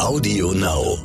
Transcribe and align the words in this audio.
Audio 0.00 0.52
Now. 0.52 0.98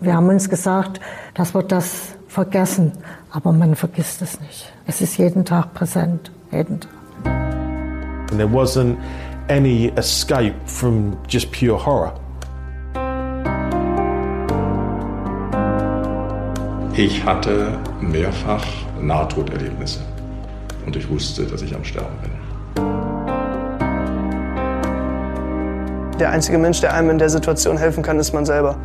Wir 0.00 0.14
haben 0.14 0.28
uns 0.28 0.48
gesagt, 0.48 0.98
dass 1.34 1.54
wir 1.54 1.62
das 1.62 2.16
vergessen, 2.26 2.92
aber 3.30 3.52
man 3.52 3.76
vergisst 3.76 4.22
es 4.22 4.40
nicht. 4.40 4.72
Es 4.86 5.00
ist 5.00 5.18
jeden 5.18 5.44
Tag 5.44 5.74
präsent, 5.74 6.30
jeden 6.50 6.80
Tag. 6.80 6.90
There 8.30 8.48
wasn't 8.48 8.96
any 9.48 9.92
escape 9.96 10.54
from 10.64 11.16
just 11.28 11.52
pure 11.52 11.76
horror. 11.76 12.14
Ich 16.94 17.22
hatte 17.24 17.78
mehrfach 18.00 18.64
Nahtoderlebnisse 19.00 20.00
und 20.86 20.96
ich 20.96 21.08
wusste, 21.08 21.44
dass 21.44 21.62
ich 21.62 21.74
am 21.74 21.84
Sterben 21.84 22.16
bin. 22.22 22.37
Der 26.18 26.30
einzige 26.30 26.58
Mensch, 26.58 26.80
der 26.80 26.92
einem 26.92 27.10
in 27.10 27.18
der 27.18 27.28
Situation 27.28 27.76
helfen 27.76 28.02
kann, 28.02 28.18
ist 28.18 28.32
man 28.32 28.44
selber. 28.44 28.76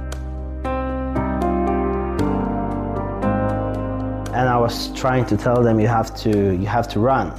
And 4.34 4.48
I 4.48 4.60
was 4.60 4.92
trying 4.94 5.26
to 5.28 5.36
tell 5.36 5.64
them 5.64 5.80
you 5.80 5.88
have 5.88 6.14
to 6.24 6.30
you 6.30 6.68
have 6.68 6.88
to 6.90 7.00
run, 7.00 7.32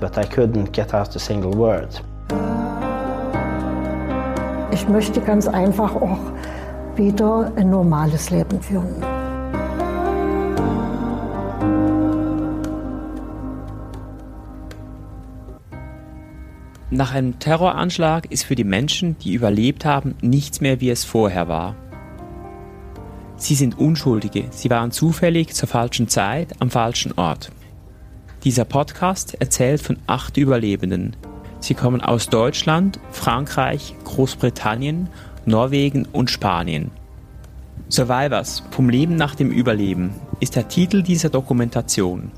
but 0.00 0.18
I 0.18 0.24
couldn't 0.24 0.70
get 0.72 0.92
out 0.92 1.16
a 1.16 1.18
single 1.18 1.54
word. 1.54 2.02
Ich 4.70 4.86
möchte 4.86 5.20
ganz 5.22 5.48
einfach 5.48 5.94
auch 5.96 6.18
wieder 6.94 7.50
ein 7.56 7.70
normales 7.70 8.28
Leben 8.28 8.60
führen. 8.60 9.15
Nach 16.96 17.12
einem 17.12 17.38
Terroranschlag 17.38 18.32
ist 18.32 18.44
für 18.44 18.54
die 18.54 18.64
Menschen, 18.64 19.18
die 19.18 19.34
überlebt 19.34 19.84
haben, 19.84 20.14
nichts 20.22 20.62
mehr 20.62 20.80
wie 20.80 20.88
es 20.88 21.04
vorher 21.04 21.46
war. 21.46 21.76
Sie 23.36 23.54
sind 23.54 23.78
Unschuldige, 23.78 24.46
sie 24.50 24.70
waren 24.70 24.92
zufällig 24.92 25.52
zur 25.52 25.68
falschen 25.68 26.08
Zeit 26.08 26.54
am 26.58 26.70
falschen 26.70 27.12
Ort. 27.18 27.52
Dieser 28.44 28.64
Podcast 28.64 29.34
erzählt 29.38 29.82
von 29.82 29.98
acht 30.06 30.38
Überlebenden. 30.38 31.14
Sie 31.60 31.74
kommen 31.74 32.00
aus 32.00 32.30
Deutschland, 32.30 32.98
Frankreich, 33.10 33.94
Großbritannien, 34.04 35.10
Norwegen 35.44 36.06
und 36.06 36.30
Spanien. 36.30 36.90
Survivors 37.90 38.62
vom 38.70 38.88
Leben 38.88 39.16
nach 39.16 39.34
dem 39.34 39.50
Überleben 39.50 40.14
ist 40.40 40.56
der 40.56 40.68
Titel 40.68 41.02
dieser 41.02 41.28
Dokumentation. 41.28 42.32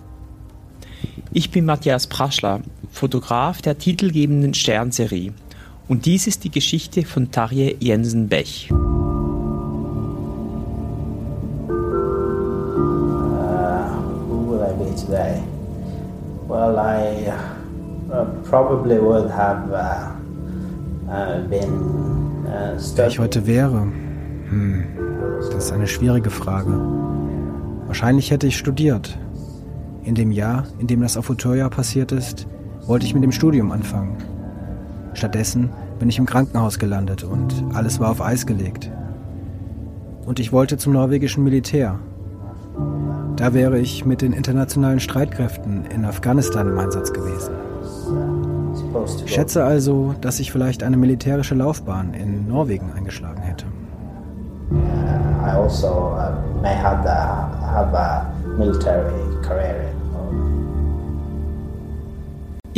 Ich 1.30 1.50
bin 1.50 1.66
Matthias 1.66 2.06
Praschler, 2.06 2.60
Fotograf 2.90 3.60
der 3.60 3.76
titelgebenden 3.76 4.54
Sternserie. 4.54 5.34
Und 5.86 6.06
dies 6.06 6.26
ist 6.26 6.44
die 6.44 6.50
Geschichte 6.50 7.04
von 7.04 7.30
Tarje 7.30 7.76
Jensen-Bech. 7.78 8.70
Uh, 8.70 8.74
who 14.26 14.50
will 14.50 14.62
I 14.62 14.72
be 14.72 14.94
today? 14.96 15.42
Well, 16.48 16.78
I 16.78 17.30
uh, 18.10 18.24
probably 18.48 18.98
would 18.98 19.30
have 19.30 19.70
uh, 19.70 20.12
uh, 21.10 21.46
been 21.46 22.46
uh, 22.46 22.78
Wer 22.96 23.08
ich 23.08 23.18
heute 23.18 23.46
wäre? 23.46 23.86
Hm, 24.48 24.84
das 25.40 25.66
ist 25.66 25.72
eine 25.72 25.88
schwierige 25.88 26.30
Frage. 26.30 26.72
Wahrscheinlich 27.86 28.30
hätte 28.30 28.46
ich 28.46 28.56
studiert. 28.56 29.18
In 30.08 30.14
dem 30.14 30.32
Jahr, 30.32 30.64
in 30.78 30.86
dem 30.86 31.02
das 31.02 31.18
auf 31.18 31.28
Utoya 31.28 31.68
passiert 31.68 32.12
ist, 32.12 32.46
wollte 32.86 33.04
ich 33.04 33.12
mit 33.12 33.22
dem 33.22 33.30
Studium 33.30 33.70
anfangen. 33.70 34.16
Stattdessen 35.12 35.68
bin 35.98 36.08
ich 36.08 36.18
im 36.18 36.24
Krankenhaus 36.24 36.78
gelandet 36.78 37.24
und 37.24 37.52
alles 37.74 38.00
war 38.00 38.12
auf 38.12 38.22
Eis 38.22 38.46
gelegt. 38.46 38.90
Und 40.24 40.40
ich 40.40 40.50
wollte 40.50 40.78
zum 40.78 40.94
norwegischen 40.94 41.44
Militär. 41.44 41.98
Da 43.36 43.52
wäre 43.52 43.78
ich 43.78 44.06
mit 44.06 44.22
den 44.22 44.32
internationalen 44.32 44.98
Streitkräften 44.98 45.84
in 45.84 46.06
Afghanistan 46.06 46.68
im 46.68 46.78
Einsatz 46.78 47.12
gewesen. 47.12 47.52
Ich 49.26 49.34
schätze 49.34 49.62
also, 49.62 50.14
dass 50.22 50.40
ich 50.40 50.50
vielleicht 50.50 50.82
eine 50.82 50.96
militärische 50.96 51.54
Laufbahn 51.54 52.14
in 52.14 52.48
Norwegen 52.48 52.94
eingeschlagen 52.96 53.42
hätte. 53.42 53.66
I 54.72 55.50
also 55.50 56.16
uh, 56.16 56.62
may 56.62 56.74
have, 56.74 57.02
the, 57.02 57.10
have 57.10 57.92
military 58.56 59.27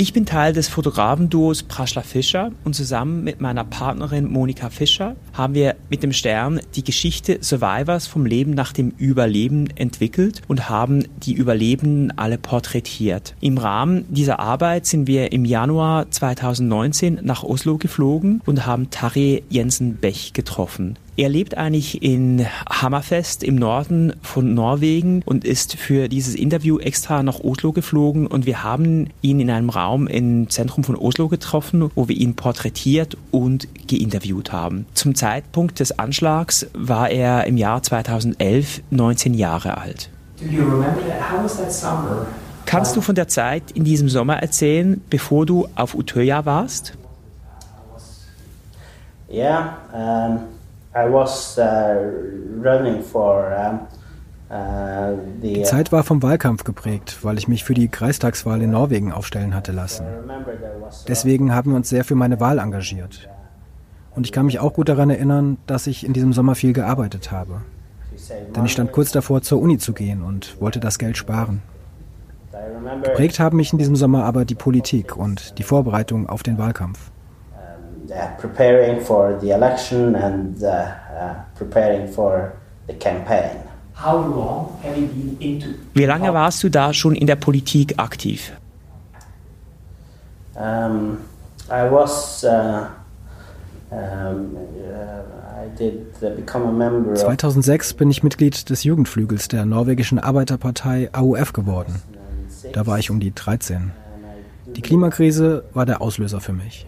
Ich 0.01 0.15
bin 0.15 0.25
Teil 0.25 0.55
des 0.55 0.67
Fotografenduos 0.71 1.63
Praschla 1.63 2.01
Fischer 2.01 2.53
und 2.65 2.75
zusammen 2.75 3.23
mit 3.23 3.43
meiner 3.43 3.65
Partnerin 3.65 4.33
Monika 4.33 4.71
Fischer 4.71 5.15
haben 5.33 5.55
wir 5.55 5.77
mit 5.89 6.03
dem 6.03 6.13
Stern 6.13 6.61
die 6.75 6.85
Geschichte 6.85 7.39
Survivors 7.41 8.07
vom 8.07 8.27
Leben 8.27 8.53
nach 8.53 8.73
dem 8.73 8.91
Überleben 8.99 9.69
entwickelt 9.77 10.43
und 10.49 10.69
haben 10.69 11.05
die 11.23 11.35
Überlebenden 11.35 12.17
alle 12.17 12.39
porträtiert. 12.39 13.35
Im 13.41 13.59
Rahmen 13.59 14.05
dieser 14.09 14.41
Arbeit 14.41 14.87
sind 14.87 15.07
wir 15.07 15.33
im 15.33 15.45
Januar 15.45 16.11
2019 16.11 17.21
nach 17.23 17.43
Oslo 17.43 17.79
geflogen 17.79 18.41
und 18.47 18.67
haben 18.67 18.91
Tarje 18.91 19.43
Jensen-Bech 19.49 20.33
getroffen. 20.33 20.97
Er 21.21 21.29
lebt 21.29 21.55
eigentlich 21.59 22.03
in 22.03 22.47
Hammerfest 22.67 23.45
im 23.45 23.57
Norden 23.57 24.15
von 24.23 24.55
Norwegen 24.55 25.21
und 25.27 25.45
ist 25.45 25.77
für 25.77 26.09
dieses 26.09 26.35
Interview 26.35 26.79
extra 26.79 27.23
nach 27.23 27.41
Oslo 27.41 27.73
geflogen 27.73 28.27
und 28.27 28.47
wir 28.47 28.63
haben 28.63 29.09
ihn 29.21 29.39
in 29.39 29.51
einem 29.51 29.69
Raum 29.69 30.07
im 30.07 30.49
Zentrum 30.49 30.83
von 30.83 30.97
Oslo 30.97 31.29
getroffen, 31.29 31.91
wo 31.95 32.09
wir 32.09 32.17
ihn 32.17 32.37
porträtiert 32.37 33.19
und 33.33 33.69
geinterviewt 33.87 34.51
haben. 34.53 34.87
Zum 34.95 35.15
Zeitpunkt 35.21 35.81
des 35.81 35.99
Anschlags 35.99 36.67
war 36.73 37.11
er 37.11 37.45
im 37.45 37.59
Jahr 37.59 37.83
2011 37.83 38.81
19 38.89 39.35
Jahre 39.35 39.77
alt. 39.77 40.09
Kannst 42.65 42.97
du 42.97 43.03
von 43.03 43.15
der 43.15 43.29
Zeit 43.29 43.71
in 43.73 43.85
diesem 43.85 44.09
Sommer 44.09 44.37
erzählen, 44.37 45.03
bevor 45.11 45.45
du 45.45 45.69
auf 45.75 45.95
Utøya 45.95 46.47
warst? 46.47 46.95
Yeah, 49.31 49.77
um, 49.93 50.39
I 50.95 51.13
was 51.13 51.59
uh, 51.59 51.65
running 52.65 53.03
for 53.03 53.45
um, 53.47 53.81
uh. 54.51 55.19
Die 55.43 55.63
Zeit 55.65 55.93
war 55.93 56.03
vom 56.03 56.23
Wahlkampf 56.23 56.65
geprägt, 56.65 57.19
weil 57.23 57.37
ich 57.37 57.47
mich 57.47 57.63
für 57.63 57.75
die 57.75 57.89
Kreistagswahl 57.89 58.63
in 58.63 58.71
Norwegen 58.71 59.13
aufstellen 59.13 59.55
hatte 59.55 59.73
lassen. 59.73 60.07
Deswegen 61.07 61.55
haben 61.55 61.73
wir 61.73 61.77
uns 61.77 61.91
sehr 61.91 62.05
für 62.05 62.15
meine 62.15 62.41
Wahl 62.41 62.59
engagiert. 62.59 63.29
Und 64.15 64.27
ich 64.27 64.33
kann 64.33 64.47
mich 64.47 64.59
auch 64.59 64.73
gut 64.73 64.89
daran 64.89 65.11
erinnern, 65.11 65.59
dass 65.67 65.87
ich 65.87 66.05
in 66.05 66.13
diesem 66.13 66.33
Sommer 66.33 66.55
viel 66.55 66.73
gearbeitet 66.73 67.31
habe. 67.31 67.63
Denn 68.55 68.65
ich 68.65 68.73
stand 68.73 68.93
kurz 68.93 69.13
davor, 69.13 69.43
zur 69.43 69.61
Uni 69.61 69.79
zu 69.79 69.93
gehen 69.93 70.23
und 70.23 70.61
wollte 70.61 70.81
das 70.81 70.99
Geld 70.99 71.17
sparen. 71.17 71.63
Geprägt 73.03 73.39
haben 73.41 73.57
mich 73.57 73.73
in 73.73 73.79
diesem 73.79 73.97
Sommer 73.97 74.25
aber 74.25 74.45
die 74.45 74.55
Politik 74.55 75.17
und 75.17 75.59
die 75.59 75.63
Vorbereitung 75.63 76.29
auf 76.29 76.43
den 76.43 76.59
Wahlkampf. 76.59 77.11
uh, 78.11 78.37
preparing 78.39 79.01
for 79.01 79.39
the 79.41 79.51
election 79.51 80.15
and 80.15 80.63
uh, 80.63 81.35
preparing 81.55 82.09
for 82.09 82.53
the 82.87 82.95
campaign. 82.95 83.57
Wie 85.93 86.07
lange 86.07 86.33
warst 86.33 86.63
du 86.63 86.71
da 86.71 86.95
schon 86.95 87.15
in 87.15 87.27
der 87.27 87.37
Politik 87.37 87.99
aktiv? 87.99 88.51
Um, 90.55 91.19
I 91.69 91.91
was. 91.91 92.43
Uh, 92.43 92.87
2006 97.15 97.95
bin 97.95 98.11
ich 98.11 98.23
Mitglied 98.23 98.71
des 98.71 98.85
Jugendflügels 98.85 99.49
der 99.49 99.67
norwegischen 99.67 100.19
Arbeiterpartei 100.19 101.11
AUF 101.13 101.53
geworden. 101.53 102.01
Da 102.73 102.87
war 102.87 102.99
ich 102.99 103.11
um 103.11 103.19
die 103.21 103.35
13. 103.35 103.91
Die 104.77 104.83
Klimakrise 104.83 105.65
war 105.75 105.87
der 105.87 106.01
Auslöser 106.01 106.41
für 106.41 106.53
mich. 106.53 106.87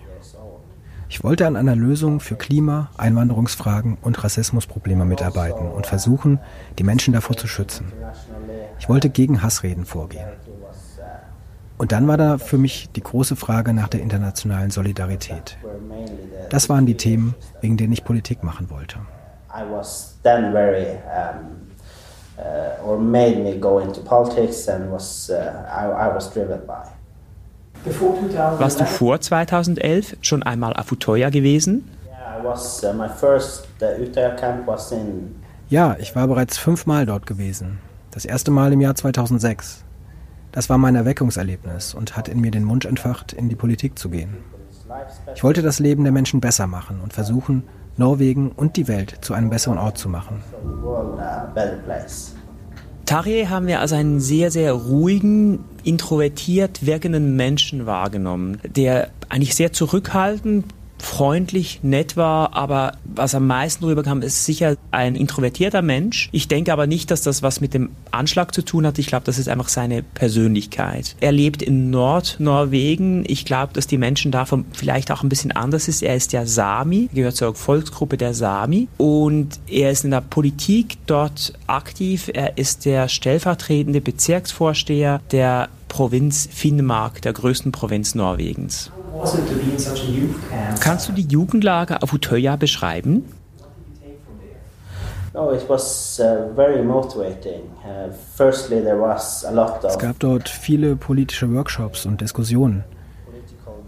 Ich 1.08 1.22
wollte 1.22 1.46
an 1.46 1.56
einer 1.56 1.76
Lösung 1.76 2.20
für 2.20 2.36
Klima, 2.36 2.90
Einwanderungsfragen 2.96 3.98
und 4.00 4.22
Rassismusprobleme 4.24 5.04
mitarbeiten 5.04 5.68
und 5.68 5.86
versuchen, 5.86 6.38
die 6.78 6.84
Menschen 6.84 7.12
davor 7.12 7.36
zu 7.36 7.46
schützen. 7.46 7.92
Ich 8.78 8.88
wollte 8.88 9.10
gegen 9.10 9.42
Hassreden 9.42 9.84
vorgehen. 9.84 10.28
Und 11.82 11.90
dann 11.90 12.06
war 12.06 12.16
da 12.16 12.38
für 12.38 12.58
mich 12.58 12.90
die 12.94 13.02
große 13.02 13.34
Frage 13.34 13.72
nach 13.72 13.88
der 13.88 14.02
internationalen 14.02 14.70
Solidarität. 14.70 15.56
Das 16.48 16.68
waren 16.68 16.86
die 16.86 16.96
Themen, 16.96 17.34
wegen 17.60 17.76
denen 17.76 17.92
ich 17.92 18.04
Politik 18.04 18.44
machen 18.44 18.70
wollte. 18.70 18.98
I 19.52 19.64
was 19.68 20.16
then 20.22 20.52
very, 20.52 20.86
um, 20.86 21.72
uh, 22.38 22.88
or 22.88 23.00
made 23.00 23.42
me 23.42 23.58
go 23.58 23.80
into 23.80 24.00
politics 24.00 24.68
and 24.68 24.92
was, 24.92 25.28
uh, 25.28 25.34
I, 25.34 26.08
I 26.08 26.14
was 26.14 26.32
driven 26.32 26.60
by. 26.68 26.84
Warst 28.60 28.78
du 28.78 28.86
vor 28.86 29.20
2011 29.20 30.18
schon 30.20 30.44
einmal 30.44 30.74
auf 30.74 30.92
Utøya 30.92 31.30
gewesen? 31.30 31.90
Yeah, 32.06 32.40
I 32.40 32.44
was, 32.44 32.84
uh, 32.84 32.92
my 32.92 33.08
first 33.08 33.66
Utøya 33.80 34.36
camp 34.36 34.68
was 34.68 34.92
in 34.92 35.34
Ja, 35.68 35.96
ich 35.98 36.14
war 36.14 36.28
bereits 36.28 36.58
fünfmal 36.58 37.06
dort 37.06 37.26
gewesen. 37.26 37.80
Das 38.12 38.24
erste 38.24 38.52
Mal 38.52 38.72
im 38.72 38.80
Jahr 38.80 38.94
2006. 38.94 39.82
Das 40.52 40.68
war 40.68 40.76
mein 40.76 40.94
Erweckungserlebnis 40.94 41.94
und 41.94 42.16
hat 42.16 42.28
in 42.28 42.40
mir 42.40 42.50
den 42.50 42.68
Wunsch 42.68 42.84
entfacht, 42.84 43.32
in 43.32 43.48
die 43.48 43.56
Politik 43.56 43.98
zu 43.98 44.10
gehen. 44.10 44.36
Ich 45.34 45.42
wollte 45.42 45.62
das 45.62 45.78
Leben 45.78 46.04
der 46.04 46.12
Menschen 46.12 46.40
besser 46.40 46.66
machen 46.66 47.00
und 47.02 47.14
versuchen, 47.14 47.64
Norwegen 47.96 48.52
und 48.52 48.76
die 48.76 48.86
Welt 48.88 49.18
zu 49.22 49.32
einem 49.32 49.50
besseren 49.50 49.78
Ort 49.78 49.96
zu 49.96 50.08
machen. 50.08 50.42
Tarje 53.06 53.50
haben 53.50 53.66
wir 53.66 53.80
als 53.80 53.92
einen 53.92 54.20
sehr, 54.20 54.50
sehr 54.50 54.72
ruhigen, 54.72 55.64
introvertiert 55.84 56.86
wirkenden 56.86 57.36
Menschen 57.36 57.86
wahrgenommen, 57.86 58.58
der 58.64 59.08
eigentlich 59.28 59.54
sehr 59.54 59.72
zurückhaltend 59.72 60.66
freundlich, 61.02 61.80
nett 61.82 62.16
war, 62.16 62.54
aber 62.54 62.92
was 63.04 63.34
am 63.34 63.46
meisten 63.46 63.84
rüberkam, 63.84 64.22
ist 64.22 64.44
sicher 64.44 64.76
ein 64.92 65.16
introvertierter 65.16 65.82
Mensch. 65.82 66.28
Ich 66.32 66.46
denke 66.46 66.72
aber 66.72 66.86
nicht, 66.86 67.10
dass 67.10 67.22
das 67.22 67.42
was 67.42 67.60
mit 67.60 67.74
dem 67.74 67.90
Anschlag 68.12 68.54
zu 68.54 68.62
tun 68.62 68.86
hat. 68.86 68.98
Ich 68.98 69.08
glaube, 69.08 69.24
das 69.24 69.38
ist 69.38 69.48
einfach 69.48 69.68
seine 69.68 70.02
Persönlichkeit. 70.02 71.16
Er 71.20 71.32
lebt 71.32 71.60
in 71.60 71.90
Nordnorwegen. 71.90 73.24
Ich 73.26 73.44
glaube, 73.44 73.72
dass 73.72 73.88
die 73.88 73.98
Menschen 73.98 74.30
davon 74.30 74.64
vielleicht 74.72 75.10
auch 75.10 75.24
ein 75.24 75.28
bisschen 75.28 75.50
anders 75.50 75.88
ist. 75.88 76.02
Er 76.02 76.14
ist 76.14 76.32
ja 76.32 76.46
Sami, 76.46 77.08
gehört 77.12 77.36
zur 77.36 77.54
Volksgruppe 77.54 78.16
der 78.16 78.32
Sami 78.32 78.88
und 78.96 79.58
er 79.66 79.90
ist 79.90 80.04
in 80.04 80.12
der 80.12 80.20
Politik 80.20 80.98
dort 81.06 81.52
aktiv. 81.66 82.30
Er 82.32 82.58
ist 82.58 82.84
der 82.84 83.08
stellvertretende 83.08 84.00
Bezirksvorsteher 84.00 85.20
der 85.32 85.68
Provinz 85.88 86.48
Finnmark, 86.50 87.20
der 87.22 87.32
größten 87.32 87.72
Provinz 87.72 88.14
Norwegens. 88.14 88.92
Kannst 90.80 91.08
du 91.08 91.12
die 91.12 91.26
Jugendlager 91.26 92.02
auf 92.02 92.12
Utøya 92.12 92.56
beschreiben? 92.56 93.24
Uh, 95.34 95.38
uh, 95.38 95.50
es 99.86 99.98
gab 99.98 100.18
dort 100.18 100.48
viele 100.48 100.96
politische 100.96 101.54
Workshops 101.54 102.04
und 102.04 102.20
Diskussionen. 102.20 102.84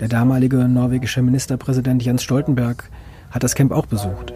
Der 0.00 0.08
damalige 0.08 0.56
norwegische 0.68 1.20
Ministerpräsident 1.22 2.02
Jens 2.02 2.22
Stoltenberg 2.22 2.90
hat 3.30 3.42
das 3.42 3.54
Camp 3.54 3.72
auch 3.72 3.86
besucht. 3.86 4.32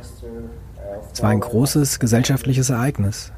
Es 1.12 1.22
war 1.22 1.30
ein 1.30 1.40
großes 1.40 1.98
gesellschaftliches 1.98 2.70
Ereignis. 2.70 3.32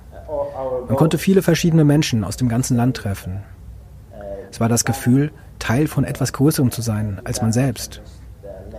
Man 0.89 0.97
konnte 0.97 1.19
viele 1.19 1.43
verschiedene 1.43 1.85
Menschen 1.85 2.25
aus 2.25 2.37
dem 2.37 2.49
ganzen 2.49 2.77
Land 2.77 2.97
treffen. 2.97 3.43
Es 4.51 4.59
war 4.59 4.69
das 4.69 4.85
Gefühl, 4.85 5.31
Teil 5.61 5.87
von 5.87 6.05
etwas 6.05 6.33
Größerem 6.33 6.73
zu 6.73 6.83
sein 6.83 7.21
als 7.23 7.41
man 7.41 7.53
selbst. 7.53 8.03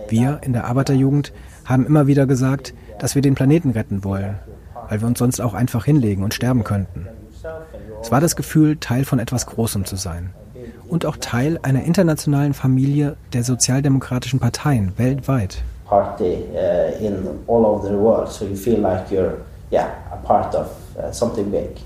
Wir 0.08 0.40
in 0.42 0.52
der 0.52 0.66
Arbeiterjugend 0.66 1.32
haben 1.64 1.86
immer 1.86 2.06
wieder 2.06 2.26
gesagt, 2.26 2.74
dass 2.98 3.14
wir 3.14 3.22
den 3.22 3.34
Planeten 3.34 3.70
retten 3.70 4.04
wollen, 4.04 4.38
weil 4.90 5.00
wir 5.00 5.08
uns 5.08 5.18
sonst 5.18 5.40
auch 5.40 5.54
einfach 5.54 5.86
hinlegen 5.86 6.22
und 6.22 6.34
sterben 6.34 6.64
könnten. 6.64 7.08
Es 8.02 8.10
war 8.10 8.20
das 8.20 8.36
Gefühl, 8.36 8.76
Teil 8.76 9.04
von 9.04 9.18
etwas 9.18 9.46
Großem 9.46 9.84
zu 9.84 9.96
sein. 9.96 10.30
Und 10.88 11.06
auch 11.06 11.16
Teil 11.16 11.58
einer 11.62 11.84
internationalen 11.84 12.52
Familie 12.52 13.16
der 13.32 13.42
sozialdemokratischen 13.42 14.38
Parteien 14.38 14.92
weltweit. 14.98 15.62
Uh, 15.90 15.96
in 17.00 17.28
all 17.48 17.66
over 17.66 17.88
the 17.88 17.98
world, 17.98 18.28
so 18.30 18.46
you 18.46 18.56
feel 18.56 18.80
like 18.80 19.10
you're 19.10 19.34
yeah, 19.70 19.88
a 20.10 20.16
part 20.16 20.54
of 20.54 20.68
uh, 20.96 21.12
something 21.12 21.50
big. 21.50 21.76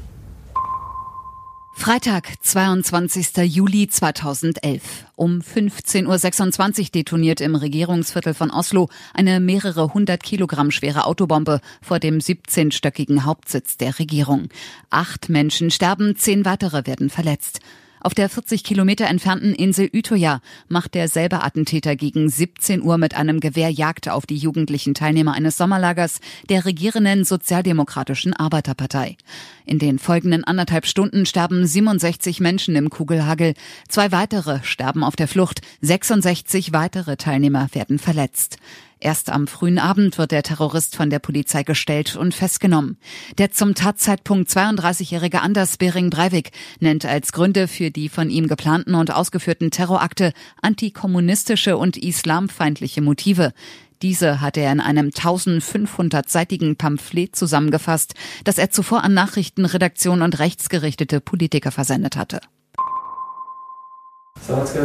Freitag, 1.79 2.33
22. 2.41 3.37
Juli 3.45 3.87
2011. 3.87 4.81
Um 5.15 5.41
15.26 5.41 6.81
Uhr 6.81 6.87
detoniert 6.87 7.41
im 7.41 7.55
Regierungsviertel 7.55 8.35
von 8.35 8.51
Oslo 8.51 8.89
eine 9.15 9.39
mehrere 9.39 9.95
hundert 9.95 10.25
Kilogramm 10.25 10.73
schwere 10.73 11.05
Autobombe 11.05 11.61
vor 11.83 12.01
dem 12.01 12.19
17-stöckigen 12.19 13.25
Hauptsitz 13.25 13.77
der 13.77 13.99
Regierung. 14.01 14.49
Acht 14.91 15.29
Menschen 15.29 15.71
sterben, 15.71 16.17
zehn 16.17 16.45
weitere 16.45 16.87
werden 16.87 17.11
verletzt. 17.11 17.61
Auf 18.01 18.15
der 18.15 18.29
40 18.29 18.63
Kilometer 18.63 19.07
entfernten 19.07 19.55
Insel 19.55 19.91
Utøya 19.93 20.41
macht 20.69 20.95
derselbe 20.95 21.43
Attentäter 21.43 21.97
gegen 21.97 22.29
17 22.29 22.83
Uhr 22.83 22.99
mit 22.99 23.17
einem 23.17 23.41
Gewehr 23.41 23.71
Jagd 23.71 24.09
auf 24.09 24.27
die 24.27 24.37
jugendlichen 24.37 24.95
Teilnehmer 24.95 25.35
eines 25.35 25.57
Sommerlagers 25.57 26.21
der 26.49 26.65
regierenden 26.65 27.25
Sozialdemokratischen 27.25 28.35
Arbeiterpartei. 28.35 29.17
In 29.65 29.79
den 29.79 29.99
folgenden 29.99 30.45
anderthalb 30.45 30.87
Stunden 30.87 31.27
sterben 31.27 31.67
67 31.67 32.41
Menschen 32.41 32.77
im 32.77 32.91
Kugelhagel, 32.91 33.55
zwei 33.89 34.13
weitere 34.13 34.63
sterben 34.63 35.03
auf 35.03 35.17
der 35.17 35.29
Flucht, 35.29 35.63
66 35.81 36.73
weitere 36.73 37.17
Teilnehmer 37.17 37.69
werden 37.73 37.99
verletzt. 37.99 38.59
Erst 38.99 39.29
am 39.31 39.47
frühen 39.47 39.79
Abend 39.79 40.17
wird 40.17 40.31
der 40.31 40.43
Terrorist 40.43 40.97
von 40.97 41.11
der 41.11 41.19
Polizei 41.19 41.63
gestellt 41.65 42.17
und 42.17 42.35
festgenommen. 42.35 42.97
Der 43.37 43.51
zum 43.51 43.75
Tatzeitpunkt 43.75 44.49
32-jährige 44.49 45.43
Anders 45.43 45.77
Bering 45.77 46.09
Breivik 46.09 46.51
nennt 46.81 47.05
als 47.05 47.33
Gründe 47.33 47.69
für 47.69 47.91
die 47.91 48.09
von 48.09 48.31
ihm 48.31 48.49
geplanten 48.49 48.95
und 48.95 49.13
ausgeführten 49.13 49.71
Terrorakte 49.71 50.33
antikommunistische 50.63 51.77
und 51.77 51.99
islamfeindliche 51.99 53.03
Motive. 53.03 53.53
Diese 54.01 54.41
hatte 54.41 54.61
er 54.61 54.73
in 54.73 54.81
einem 54.81 55.09
1500-seitigen 55.09 56.77
Pamphlet 56.77 57.37
zusammengefasst, 57.37 58.15
das 58.45 58.57
er 58.57 58.71
zuvor 58.71 59.05
an 59.05 59.15
Nachrichtenredaktion 59.15 60.23
und 60.23 60.39
rechtsgerichtete 60.39 61.21
Politiker 61.21 61.71
versendet 61.71 62.17
hatte. 62.17 62.41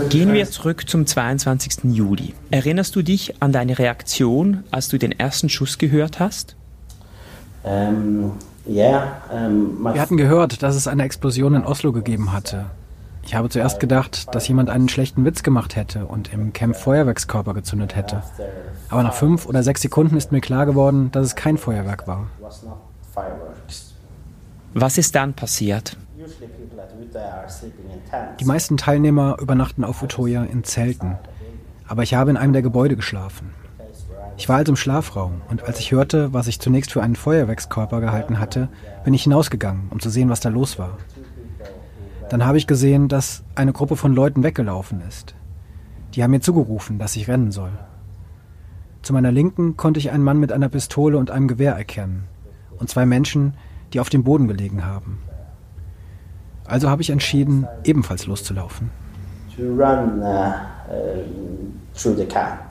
Gehen 0.10 0.34
wir 0.34 0.50
zurück 0.50 0.90
zum 0.90 1.06
22. 1.06 1.84
Juli. 1.84 2.34
Erinnerst 2.50 2.96
du 2.96 3.02
dich 3.02 3.42
an 3.42 3.52
deine 3.52 3.78
Reaktion, 3.78 4.64
als 4.72 4.88
du 4.88 4.98
den 4.98 5.12
ersten 5.12 5.50
Schuss 5.50 5.78
gehört 5.78 6.20
hast? 6.20 6.56
Ähm, 7.64 8.32
yeah, 8.68 9.22
ähm, 9.32 9.78
Wir 9.82 10.02
hatten 10.02 10.18
gehört, 10.18 10.64
dass 10.64 10.76
es 10.76 10.88
eine 10.88 11.04
Explosion 11.04 11.54
in 11.54 11.64
Oslo 11.64 11.92
gegeben 11.92 12.32
hatte. 12.34 12.66
Ich 13.24 13.36
habe 13.36 13.50
zuerst 13.50 13.80
gedacht, 13.80 14.34
dass 14.34 14.48
jemand 14.48 14.70
einen 14.70 14.90
schlechten 14.90 15.24
Witz 15.26 15.44
gemacht 15.44 15.76
hätte 15.76 16.06
und 16.06 16.34
im 16.34 16.54
Camp 16.54 16.76
Feuerwerkskörper 16.76 17.54
gezündet 17.54 17.96
hätte. 17.96 18.24
Aber 18.90 19.04
nach 19.04 19.14
fünf 19.14 19.46
oder 19.46 19.62
sechs 19.62 19.82
Sekunden 19.82 20.18
ist 20.18 20.32
mir 20.32 20.42
klar 20.42 20.66
geworden, 20.66 21.12
dass 21.12 21.28
es 21.28 21.36
kein 21.36 21.58
Feuerwerk 21.58 22.08
war. 22.08 22.28
Was 24.74 24.98
ist 24.98 25.16
dann 25.16 25.34
passiert? 25.34 25.98
Die 28.40 28.46
meisten 28.46 28.78
Teilnehmer 28.78 29.38
übernachten 29.40 29.84
auf 29.84 30.02
Utoya 30.02 30.44
in 30.44 30.64
Zelten, 30.64 31.18
aber 31.88 32.04
ich 32.04 32.14
habe 32.14 32.32
in 32.32 32.38
einem 32.38 32.54
der 32.54 32.62
Gebäude 32.62 32.96
geschlafen. 32.96 33.52
Ich 34.38 34.50
war 34.50 34.58
also 34.58 34.72
im 34.72 34.76
Schlafraum 34.76 35.42
und 35.50 35.64
als 35.64 35.80
ich 35.80 35.92
hörte, 35.92 36.34
was 36.34 36.48
ich 36.48 36.60
zunächst 36.60 36.92
für 36.92 37.04
einen 37.04 37.16
Feuerwerkskörper 37.16 38.02
gehalten 38.02 38.40
hatte, 38.40 38.70
bin 39.04 39.14
ich 39.14 39.24
hinausgegangen, 39.24 39.88
um 39.92 40.00
zu 40.00 40.10
sehen, 40.10 40.30
was 40.30 40.40
da 40.40 40.50
los 40.50 40.80
war. 40.80 40.98
Dann 42.30 42.46
habe 42.46 42.58
ich 42.58 42.66
gesehen, 42.66 43.08
dass 43.08 43.44
eine 43.56 43.74
Gruppe 43.74 43.96
von 43.96 44.16
Leuten 44.16 44.42
weggelaufen 44.42 45.02
ist. 45.08 45.36
Die 46.16 46.24
haben 46.24 46.32
mir 46.32 46.40
zugerufen, 46.40 46.98
dass 46.98 47.16
ich 47.16 47.28
rennen 47.28 47.52
soll. 47.52 47.72
Zu 49.02 49.14
meiner 49.14 49.32
Linken 49.32 49.78
konnte 49.78 50.00
ich 50.00 50.12
einen 50.12 50.24
Mann 50.24 50.40
mit 50.40 50.52
einer 50.52 50.70
Pistole 50.70 51.18
und 51.18 51.30
einem 51.30 51.48
Gewehr 51.48 51.74
erkennen 51.74 52.24
und 52.80 52.90
zwei 52.90 53.06
Menschen, 53.06 53.54
die 53.94 54.00
auf 54.00 54.10
dem 54.10 54.24
Boden 54.24 54.48
gelegen 54.48 54.86
haben. 54.86 55.20
Also 56.72 56.90
habe 56.90 57.02
ich 57.02 57.10
entschieden, 57.10 57.68
ebenfalls 57.84 58.28
loszulaufen. 58.28 58.90
To 59.58 59.64
run, 59.64 60.22
uh, 60.22 60.54
through 61.94 62.16
the 62.16 62.26
camp. 62.26 62.62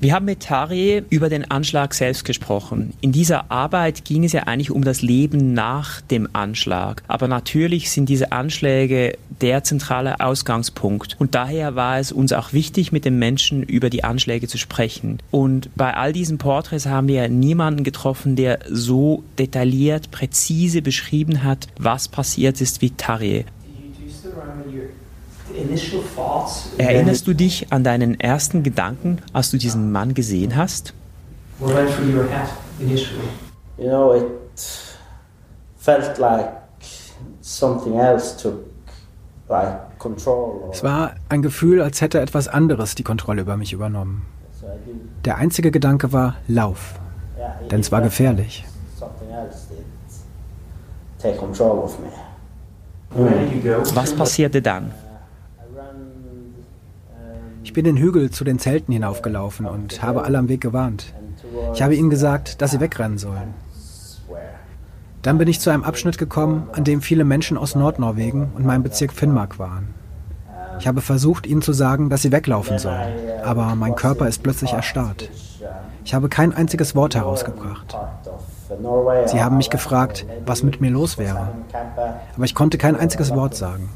Wir 0.00 0.14
haben 0.14 0.26
mit 0.26 0.40
Tari 0.40 1.02
über 1.10 1.28
den 1.28 1.50
Anschlag 1.50 1.92
selbst 1.92 2.24
gesprochen. 2.24 2.92
In 3.00 3.10
dieser 3.10 3.50
Arbeit 3.50 4.04
ging 4.04 4.22
es 4.22 4.32
ja 4.32 4.44
eigentlich 4.44 4.70
um 4.70 4.84
das 4.84 5.02
Leben 5.02 5.54
nach 5.54 6.00
dem 6.02 6.28
Anschlag. 6.34 7.02
Aber 7.08 7.26
natürlich 7.26 7.90
sind 7.90 8.08
diese 8.08 8.30
Anschläge 8.30 9.18
der 9.40 9.64
zentrale 9.64 10.20
Ausgangspunkt. 10.20 11.16
Und 11.18 11.34
daher 11.34 11.74
war 11.74 11.98
es 11.98 12.12
uns 12.12 12.32
auch 12.32 12.52
wichtig, 12.52 12.92
mit 12.92 13.04
den 13.04 13.18
Menschen 13.18 13.64
über 13.64 13.90
die 13.90 14.04
Anschläge 14.04 14.46
zu 14.46 14.56
sprechen. 14.56 15.18
Und 15.32 15.68
bei 15.74 15.94
all 15.94 16.12
diesen 16.12 16.38
Porträts 16.38 16.86
haben 16.86 17.08
wir 17.08 17.28
niemanden 17.28 17.82
getroffen, 17.82 18.36
der 18.36 18.60
so 18.70 19.24
detailliert, 19.36 20.12
präzise 20.12 20.80
beschrieben 20.80 21.42
hat, 21.42 21.66
was 21.76 22.06
passiert 22.06 22.60
ist 22.60 22.82
wie 22.82 22.90
Tari. 22.90 23.46
Erinnerst 26.78 27.26
du 27.26 27.34
dich 27.34 27.72
an 27.72 27.84
deinen 27.84 28.18
ersten 28.18 28.62
Gedanken, 28.62 29.18
als 29.32 29.50
du 29.50 29.58
diesen 29.58 29.92
Mann 29.92 30.14
gesehen 30.14 30.56
hast? 30.56 30.94
You 33.78 33.86
know, 33.88 34.14
it 34.14 34.24
felt 35.78 36.18
like 36.18 36.52
something 37.40 37.94
else 37.94 38.36
took 38.36 38.64
like 39.48 39.98
control. 39.98 40.68
Es 40.72 40.82
war 40.82 41.14
ein 41.28 41.42
Gefühl, 41.42 41.80
als 41.82 42.00
hätte 42.00 42.20
etwas 42.20 42.48
anderes 42.48 42.94
die 42.94 43.02
Kontrolle 43.04 43.42
über 43.42 43.56
mich 43.56 43.72
übernommen. 43.72 44.26
Der 45.24 45.36
einzige 45.36 45.70
Gedanke 45.70 46.12
war 46.12 46.36
Lauf, 46.48 46.98
denn 47.70 47.80
es 47.80 47.92
war 47.92 48.02
gefährlich. 48.02 48.64
Was 53.94 54.12
passierte 54.14 54.62
dann? 54.62 54.92
Ich 57.68 57.74
bin 57.74 57.84
den 57.84 57.98
Hügel 57.98 58.30
zu 58.30 58.44
den 58.44 58.58
Zelten 58.58 58.94
hinaufgelaufen 58.94 59.66
und 59.66 60.02
habe 60.02 60.24
alle 60.24 60.38
am 60.38 60.48
Weg 60.48 60.62
gewarnt. 60.62 61.12
Ich 61.74 61.82
habe 61.82 61.94
ihnen 61.94 62.08
gesagt, 62.08 62.62
dass 62.62 62.70
sie 62.70 62.80
wegrennen 62.80 63.18
sollen. 63.18 63.52
Dann 65.20 65.36
bin 65.36 65.48
ich 65.48 65.60
zu 65.60 65.68
einem 65.68 65.82
Abschnitt 65.82 66.16
gekommen, 66.16 66.66
an 66.72 66.84
dem 66.84 67.02
viele 67.02 67.24
Menschen 67.24 67.58
aus 67.58 67.74
Nordnorwegen 67.74 68.52
und 68.54 68.64
meinem 68.64 68.84
Bezirk 68.84 69.12
Finnmark 69.12 69.58
waren. 69.58 69.88
Ich 70.78 70.88
habe 70.88 71.02
versucht, 71.02 71.46
ihnen 71.46 71.60
zu 71.60 71.74
sagen, 71.74 72.08
dass 72.08 72.22
sie 72.22 72.32
weglaufen 72.32 72.78
sollen, 72.78 73.12
aber 73.44 73.74
mein 73.74 73.96
Körper 73.96 74.28
ist 74.28 74.42
plötzlich 74.42 74.72
erstarrt. 74.72 75.28
Ich 76.06 76.14
habe 76.14 76.30
kein 76.30 76.54
einziges 76.54 76.94
Wort 76.94 77.16
herausgebracht. 77.16 77.94
Sie 79.26 79.42
haben 79.42 79.56
mich 79.56 79.70
gefragt, 79.70 80.26
was 80.44 80.62
mit 80.62 80.80
mir 80.80 80.90
los 80.90 81.18
wäre. 81.18 81.48
Aber 82.34 82.44
ich 82.44 82.54
konnte 82.54 82.78
kein 82.78 82.96
einziges 82.96 83.34
Wort 83.34 83.54
sagen. 83.54 83.88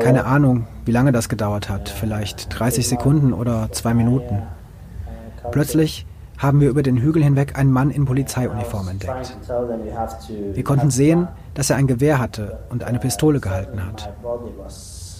Keine 0.00 0.24
Ahnung, 0.24 0.66
wie 0.84 0.92
lange 0.92 1.12
das 1.12 1.28
gedauert 1.28 1.68
hat. 1.68 1.88
Vielleicht 1.88 2.58
30 2.58 2.88
Sekunden 2.88 3.32
oder 3.32 3.70
zwei 3.72 3.94
Minuten. 3.94 4.42
Plötzlich 5.50 6.06
haben 6.38 6.60
wir 6.60 6.70
über 6.70 6.82
den 6.82 6.96
Hügel 6.96 7.22
hinweg 7.22 7.56
einen 7.56 7.70
Mann 7.70 7.90
in 7.90 8.04
Polizeiuniform 8.04 8.88
entdeckt. 8.88 9.36
Wir 10.52 10.64
konnten 10.64 10.90
sehen, 10.90 11.28
dass 11.54 11.70
er 11.70 11.76
ein 11.76 11.86
Gewehr 11.86 12.18
hatte 12.18 12.58
und 12.70 12.82
eine 12.84 12.98
Pistole 12.98 13.40
gehalten 13.40 13.80
hat. 13.86 14.12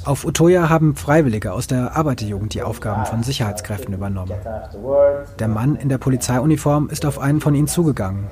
Auf 0.05 0.25
Utoya 0.25 0.69
haben 0.69 0.97
Freiwillige 0.97 1.53
aus 1.53 1.67
der 1.67 1.97
Arbeiterjugend 1.97 2.55
die 2.55 2.63
Aufgaben 2.63 3.07
von 3.07 3.23
Sicherheitskräften 3.23 3.95
übernommen. 3.95 4.33
Der 5.39 5.49
Mann 5.49 5.77
in 5.77 5.89
der 5.89 5.99
Polizeiuniform 5.99 6.89
ist 6.89 7.07
auf 7.07 7.19
einen 7.21 7.41
von 7.41 7.55
ihnen 7.55 7.69
zugegangen. 7.69 8.27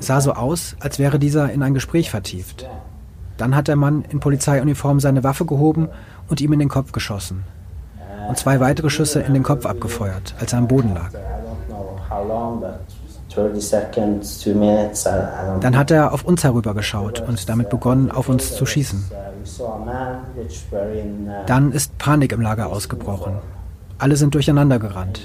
Sah 0.00 0.20
so 0.20 0.32
aus, 0.32 0.76
als 0.80 0.98
wäre 0.98 1.18
dieser 1.18 1.52
in 1.52 1.62
ein 1.62 1.74
Gespräch 1.74 2.10
vertieft. 2.10 2.68
Dann 3.36 3.54
hat 3.54 3.68
der 3.68 3.76
Mann 3.76 4.04
in 4.08 4.20
Polizeiuniform 4.20 5.00
seine 5.00 5.24
Waffe 5.24 5.44
gehoben 5.44 5.88
und 6.28 6.40
ihm 6.40 6.52
in 6.52 6.58
den 6.58 6.68
Kopf 6.68 6.92
geschossen. 6.92 7.44
Und 8.28 8.38
zwei 8.38 8.60
weitere 8.60 8.88
Schüsse 8.90 9.20
in 9.20 9.34
den 9.34 9.42
Kopf 9.42 9.66
abgefeuert, 9.66 10.34
als 10.40 10.52
er 10.52 10.60
am 10.60 10.68
Boden 10.68 10.94
lag. 10.94 11.10
Dann 15.60 15.76
hat 15.76 15.90
er 15.90 16.12
auf 16.12 16.24
uns 16.24 16.44
herübergeschaut 16.44 17.20
und 17.26 17.48
damit 17.48 17.68
begonnen, 17.68 18.10
auf 18.10 18.28
uns 18.28 18.54
zu 18.54 18.64
schießen. 18.64 19.04
Dann 21.46 21.72
ist 21.72 21.98
Panik 21.98 22.32
im 22.32 22.40
Lager 22.40 22.66
ausgebrochen. 22.66 23.34
Alle 23.98 24.16
sind 24.16 24.34
durcheinander 24.34 24.78
gerannt. 24.78 25.20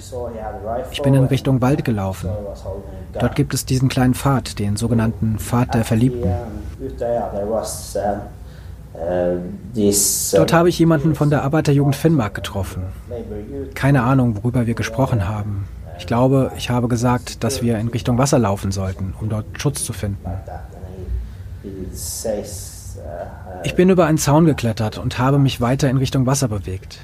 Ich 0.91 1.01
bin 1.01 1.13
in 1.13 1.25
Richtung 1.25 1.61
Wald 1.61 1.83
gelaufen. 1.83 2.29
Dort 3.13 3.35
gibt 3.35 3.53
es 3.53 3.65
diesen 3.65 3.89
kleinen 3.89 4.13
Pfad, 4.13 4.59
den 4.59 4.77
sogenannten 4.77 5.39
Pfad 5.39 5.73
der 5.73 5.83
Verliebten. 5.83 6.31
Dort 10.33 10.53
habe 10.53 10.69
ich 10.69 10.79
jemanden 10.79 11.15
von 11.15 11.29
der 11.29 11.43
Arbeiterjugend 11.43 11.95
Finnmark 11.95 12.35
getroffen. 12.35 12.83
Keine 13.73 14.03
Ahnung, 14.03 14.37
worüber 14.41 14.67
wir 14.67 14.75
gesprochen 14.75 15.27
haben. 15.27 15.67
Ich 15.97 16.07
glaube, 16.07 16.51
ich 16.57 16.69
habe 16.69 16.87
gesagt, 16.87 17.43
dass 17.43 17.61
wir 17.61 17.77
in 17.77 17.89
Richtung 17.89 18.17
Wasser 18.17 18.39
laufen 18.39 18.71
sollten, 18.71 19.13
um 19.19 19.29
dort 19.29 19.45
Schutz 19.59 19.83
zu 19.83 19.93
finden. 19.93 20.25
Ich 23.63 23.75
bin 23.75 23.89
über 23.89 24.05
einen 24.05 24.17
Zaun 24.17 24.45
geklettert 24.45 24.97
und 24.97 25.19
habe 25.19 25.37
mich 25.37 25.59
weiter 25.59 25.89
in 25.89 25.97
Richtung 25.97 26.25
Wasser 26.25 26.47
bewegt. 26.47 26.99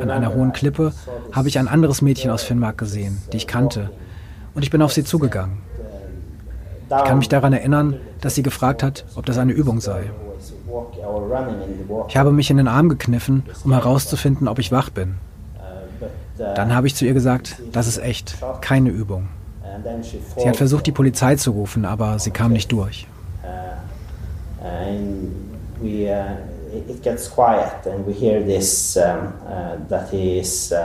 An 0.00 0.10
einer 0.10 0.34
hohen 0.34 0.52
Klippe 0.52 0.92
habe 1.32 1.48
ich 1.48 1.58
ein 1.58 1.68
anderes 1.68 2.02
Mädchen 2.02 2.30
aus 2.30 2.42
Finnmark 2.42 2.78
gesehen, 2.78 3.18
die 3.32 3.36
ich 3.36 3.46
kannte, 3.46 3.90
und 4.54 4.62
ich 4.62 4.70
bin 4.70 4.82
auf 4.82 4.92
sie 4.92 5.04
zugegangen. 5.04 5.58
Ich 6.88 7.04
kann 7.04 7.18
mich 7.18 7.28
daran 7.28 7.52
erinnern, 7.52 7.96
dass 8.20 8.34
sie 8.36 8.42
gefragt 8.42 8.82
hat, 8.82 9.04
ob 9.16 9.26
das 9.26 9.38
eine 9.38 9.52
Übung 9.52 9.80
sei. 9.80 10.10
Ich 12.08 12.16
habe 12.16 12.32
mich 12.32 12.50
in 12.50 12.56
den 12.58 12.68
Arm 12.68 12.88
gekniffen, 12.88 13.42
um 13.64 13.72
herauszufinden, 13.72 14.46
ob 14.48 14.58
ich 14.58 14.70
wach 14.70 14.90
bin. 14.90 15.16
Dann 16.38 16.74
habe 16.74 16.86
ich 16.86 16.94
zu 16.94 17.04
ihr 17.04 17.14
gesagt, 17.14 17.60
das 17.72 17.86
ist 17.88 17.98
echt, 17.98 18.36
keine 18.60 18.90
Übung. 18.90 19.28
Sie 20.36 20.48
hat 20.48 20.56
versucht, 20.56 20.86
die 20.86 20.92
Polizei 20.92 21.36
zu 21.36 21.50
rufen, 21.50 21.84
aber 21.84 22.18
sie 22.18 22.30
kam 22.30 22.52
nicht 22.52 22.70
durch. 22.72 23.06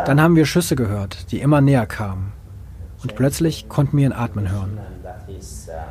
Dann 0.05 0.21
haben 0.21 0.35
wir 0.35 0.45
Schüsse 0.45 0.75
gehört, 0.75 1.31
die 1.31 1.41
immer 1.41 1.61
näher 1.61 1.85
kamen. 1.85 2.33
Und 3.01 3.15
plötzlich 3.15 3.67
konnten 3.67 3.97
wir 3.97 4.05
ihn 4.05 4.13
atmen 4.13 4.51
hören. 4.51 4.79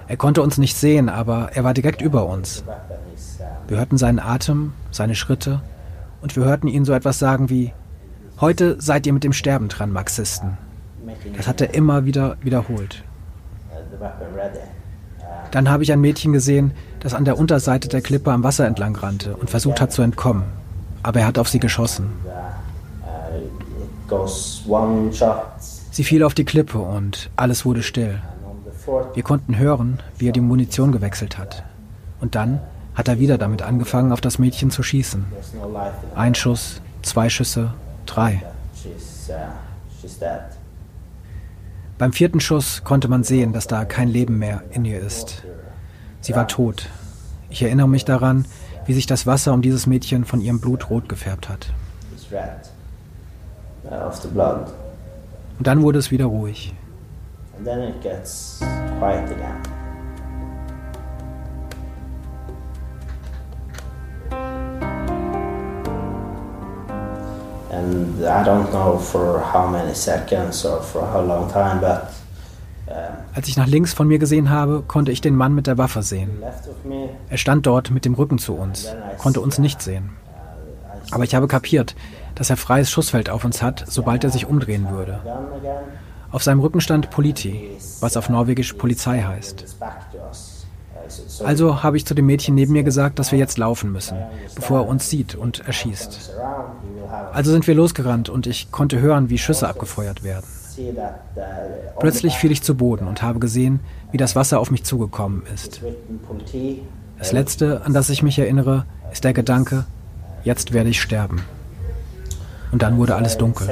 Er 0.06 0.16
konnte 0.16 0.42
uns 0.42 0.58
nicht 0.58 0.76
sehen, 0.76 1.08
aber 1.08 1.50
er 1.54 1.64
war 1.64 1.74
direkt 1.74 2.02
über 2.02 2.26
uns. 2.26 2.64
Wir 3.66 3.78
hörten 3.78 3.98
seinen 3.98 4.20
Atem, 4.20 4.72
seine 4.90 5.14
Schritte 5.14 5.60
und 6.20 6.36
wir 6.36 6.44
hörten 6.44 6.68
ihn 6.68 6.84
so 6.84 6.92
etwas 6.92 7.18
sagen 7.18 7.50
wie, 7.50 7.72
Heute 8.40 8.80
seid 8.80 9.06
ihr 9.06 9.12
mit 9.12 9.22
dem 9.22 9.34
Sterben 9.34 9.68
dran, 9.68 9.92
Marxisten. 9.92 10.56
Das 11.36 11.46
hat 11.46 11.60
er 11.60 11.74
immer 11.74 12.06
wieder 12.06 12.38
wiederholt. 12.40 13.04
Dann 15.50 15.68
habe 15.68 15.82
ich 15.82 15.92
ein 15.92 16.00
Mädchen 16.00 16.32
gesehen, 16.32 16.72
das 17.00 17.14
an 17.14 17.24
der 17.24 17.38
Unterseite 17.38 17.88
der 17.88 18.00
Klippe 18.00 18.30
am 18.30 18.42
Wasser 18.42 18.66
entlang 18.66 18.94
rannte 18.96 19.36
und 19.36 19.50
versucht 19.50 19.80
hat 19.80 19.92
zu 19.92 20.02
entkommen. 20.02 20.44
Aber 21.02 21.20
er 21.20 21.26
hat 21.26 21.38
auf 21.38 21.48
sie 21.48 21.58
geschossen. 21.58 22.10
Sie 25.90 26.04
fiel 26.04 26.22
auf 26.22 26.34
die 26.34 26.44
Klippe 26.44 26.78
und 26.78 27.30
alles 27.36 27.64
wurde 27.64 27.82
still. 27.82 28.20
Wir 29.14 29.22
konnten 29.22 29.58
hören, 29.58 30.00
wie 30.18 30.28
er 30.28 30.32
die 30.32 30.40
Munition 30.40 30.92
gewechselt 30.92 31.38
hat. 31.38 31.62
Und 32.20 32.34
dann 32.34 32.60
hat 32.94 33.08
er 33.08 33.18
wieder 33.18 33.38
damit 33.38 33.62
angefangen, 33.62 34.12
auf 34.12 34.20
das 34.20 34.38
Mädchen 34.38 34.70
zu 34.70 34.82
schießen. 34.82 35.24
Ein 36.14 36.34
Schuss, 36.34 36.80
zwei 37.02 37.28
Schüsse, 37.28 37.72
Drei. 38.10 38.42
Beim 41.96 42.12
vierten 42.12 42.40
Schuss 42.40 42.82
konnte 42.82 43.06
man 43.06 43.22
sehen, 43.22 43.52
dass 43.52 43.68
da 43.68 43.84
kein 43.84 44.08
Leben 44.08 44.38
mehr 44.38 44.64
in 44.72 44.84
ihr 44.84 44.98
ist. 45.00 45.44
Sie 46.20 46.34
war 46.34 46.46
tot. 46.46 46.88
Ich 47.48 47.62
erinnere 47.62 47.88
mich 47.88 48.04
daran, 48.04 48.44
wie 48.86 48.94
sich 48.94 49.06
das 49.06 49.26
Wasser 49.26 49.52
um 49.52 49.62
dieses 49.62 49.86
Mädchen 49.86 50.24
von 50.24 50.40
ihrem 50.40 50.60
Blut 50.60 50.90
rot 50.90 51.08
gefärbt 51.08 51.48
hat. 51.48 51.72
Und 55.58 55.66
dann 55.66 55.82
wurde 55.82 55.98
es 55.98 56.10
wieder 56.10 56.26
ruhig. 56.26 56.74
And 67.72 68.20
I 68.24 68.42
don't 68.44 68.70
know 68.72 68.98
for 68.98 69.40
how 69.40 69.66
many 69.66 69.94
seconds 69.94 70.66
or 70.66 70.82
for 70.82 71.02
how 71.02 71.20
long 71.20 71.48
time, 71.50 71.80
but 71.80 72.10
als 73.34 73.48
ich 73.48 73.56
nach 73.56 73.66
links 73.66 73.92
von 73.92 74.08
mir 74.08 74.18
gesehen 74.18 74.50
habe, 74.50 74.82
konnte 74.86 75.12
ich 75.12 75.20
den 75.20 75.36
Mann 75.36 75.54
mit 75.54 75.66
der 75.66 75.78
Waffe 75.78 76.02
sehen. 76.02 76.30
Er 77.28 77.38
stand 77.38 77.66
dort 77.66 77.90
mit 77.90 78.04
dem 78.04 78.14
Rücken 78.14 78.38
zu 78.38 78.54
uns, 78.54 78.88
konnte 79.18 79.40
uns 79.40 79.58
nicht 79.58 79.82
sehen. 79.82 80.10
Aber 81.10 81.24
ich 81.24 81.34
habe 81.34 81.48
kapiert, 81.48 81.94
dass 82.34 82.50
er 82.50 82.56
freies 82.56 82.90
Schussfeld 82.90 83.30
auf 83.30 83.44
uns 83.44 83.62
hat, 83.62 83.84
sobald 83.88 84.24
er 84.24 84.30
sich 84.30 84.46
umdrehen 84.46 84.90
würde. 84.90 85.20
Auf 86.30 86.42
seinem 86.42 86.60
Rücken 86.60 86.80
stand 86.80 87.10
Politi, 87.10 87.70
was 88.00 88.16
auf 88.16 88.28
Norwegisch 88.28 88.74
Polizei 88.74 89.22
heißt. 89.22 89.76
Also 91.44 91.82
habe 91.82 91.96
ich 91.96 92.06
zu 92.06 92.14
dem 92.14 92.26
Mädchen 92.26 92.54
neben 92.54 92.72
mir 92.72 92.84
gesagt, 92.84 93.18
dass 93.18 93.32
wir 93.32 93.38
jetzt 93.38 93.58
laufen 93.58 93.90
müssen, 93.90 94.18
bevor 94.54 94.80
er 94.80 94.86
uns 94.86 95.10
sieht 95.10 95.34
und 95.34 95.60
erschießt. 95.66 96.30
Also 97.32 97.50
sind 97.50 97.66
wir 97.66 97.74
losgerannt 97.74 98.28
und 98.28 98.46
ich 98.46 98.70
konnte 98.70 99.00
hören, 99.00 99.28
wie 99.28 99.38
Schüsse 99.38 99.68
abgefeuert 99.68 100.22
werden. 100.22 100.46
Plötzlich 101.98 102.34
fiel 102.34 102.50
ich 102.50 102.62
zu 102.62 102.74
Boden 102.74 103.06
und 103.06 103.22
habe 103.22 103.38
gesehen, 103.38 103.80
wie 104.12 104.16
das 104.16 104.36
Wasser 104.36 104.60
auf 104.60 104.70
mich 104.70 104.84
zugekommen 104.84 105.42
ist. 105.52 105.80
Das 107.18 107.32
Letzte, 107.32 107.82
an 107.84 107.92
das 107.92 108.08
ich 108.10 108.22
mich 108.22 108.38
erinnere, 108.38 108.86
ist 109.12 109.24
der 109.24 109.32
Gedanke, 109.32 109.84
jetzt 110.44 110.72
werde 110.72 110.90
ich 110.90 111.00
sterben. 111.00 111.42
Und 112.72 112.82
dann 112.82 112.96
wurde 112.98 113.14
alles 113.16 113.36
dunkel. 113.36 113.68